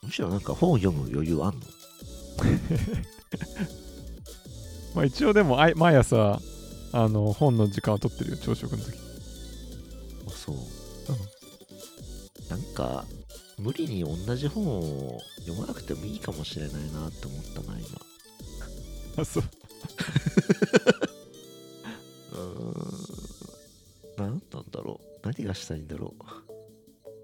[0.03, 1.61] むしろなんか本を読む余裕あんの？
[4.95, 6.39] まあ一応でもあい毎朝
[6.93, 8.93] あの本の時間を取ってるよ朝食の時。
[10.27, 10.55] あそう、
[12.49, 13.05] なんか
[13.57, 17.87] 無理に同じ本を読まなくてもいいかもしれないなって思ったな今。
[17.96, 17.96] あ
[19.25, 19.43] そう。
[22.33, 22.73] うーん
[24.17, 25.07] 何なんだろう。
[25.23, 26.13] 何がしたいんだろ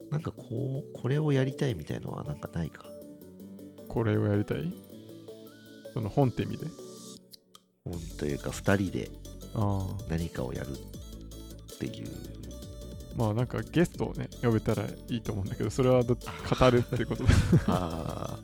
[0.10, 0.12] う。
[0.12, 2.86] なんかこうこれをやりたいみたいのはなんかないか？
[3.88, 4.74] これをやりたい？
[5.94, 6.68] その本って意味で？
[7.86, 9.10] 本というか2人で
[9.56, 10.04] ああ。
[10.10, 12.08] 何かをやるっていう。
[13.16, 17.30] まあなんかゲストをね呼べたらいいと思うんだけどそれはど語るってことで
[17.68, 18.40] あ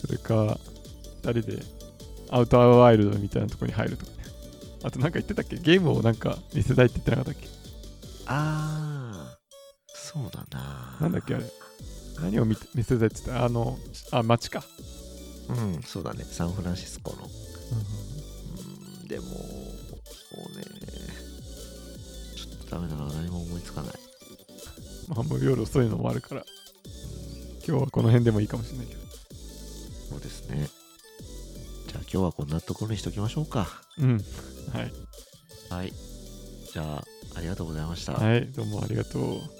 [0.00, 0.67] それか2
[1.32, 1.62] 人で
[2.30, 4.18] アウトアワイルドみたいなとこに入るとかね。
[4.84, 5.56] あとなんか言ってたっけ？
[5.56, 7.46] ゲームをなんか見せたいって言ってなかったっけ？
[7.46, 7.50] ー
[8.26, 9.38] あー
[9.94, 10.96] そうだな。
[11.00, 11.34] なんだっけ？
[11.34, 11.44] あれ。
[12.20, 13.44] 何を見て見せたいって言った？
[13.44, 13.78] あの
[14.12, 14.62] あ街か、
[15.48, 16.24] うんそうだね。
[16.24, 17.18] サンフランシスコの。
[19.00, 19.08] うん。
[19.08, 19.36] でもそう
[20.56, 20.64] ね。
[22.36, 23.06] ちょっとダメだな。
[23.06, 23.94] 何も思いつかない。
[25.08, 26.44] まあもう夜遅いのもあるから。
[27.66, 29.00] 今日はこの辺でもいいかもしれないけど。
[30.10, 30.68] そうですね
[32.10, 33.68] 今日はこんなところにしときましょうか。
[33.98, 34.12] うん。
[34.72, 34.92] はい。
[35.70, 35.92] はい。
[36.72, 37.04] じゃあ
[37.36, 38.46] ありがとうございました、はい。
[38.52, 39.57] どうもありがとう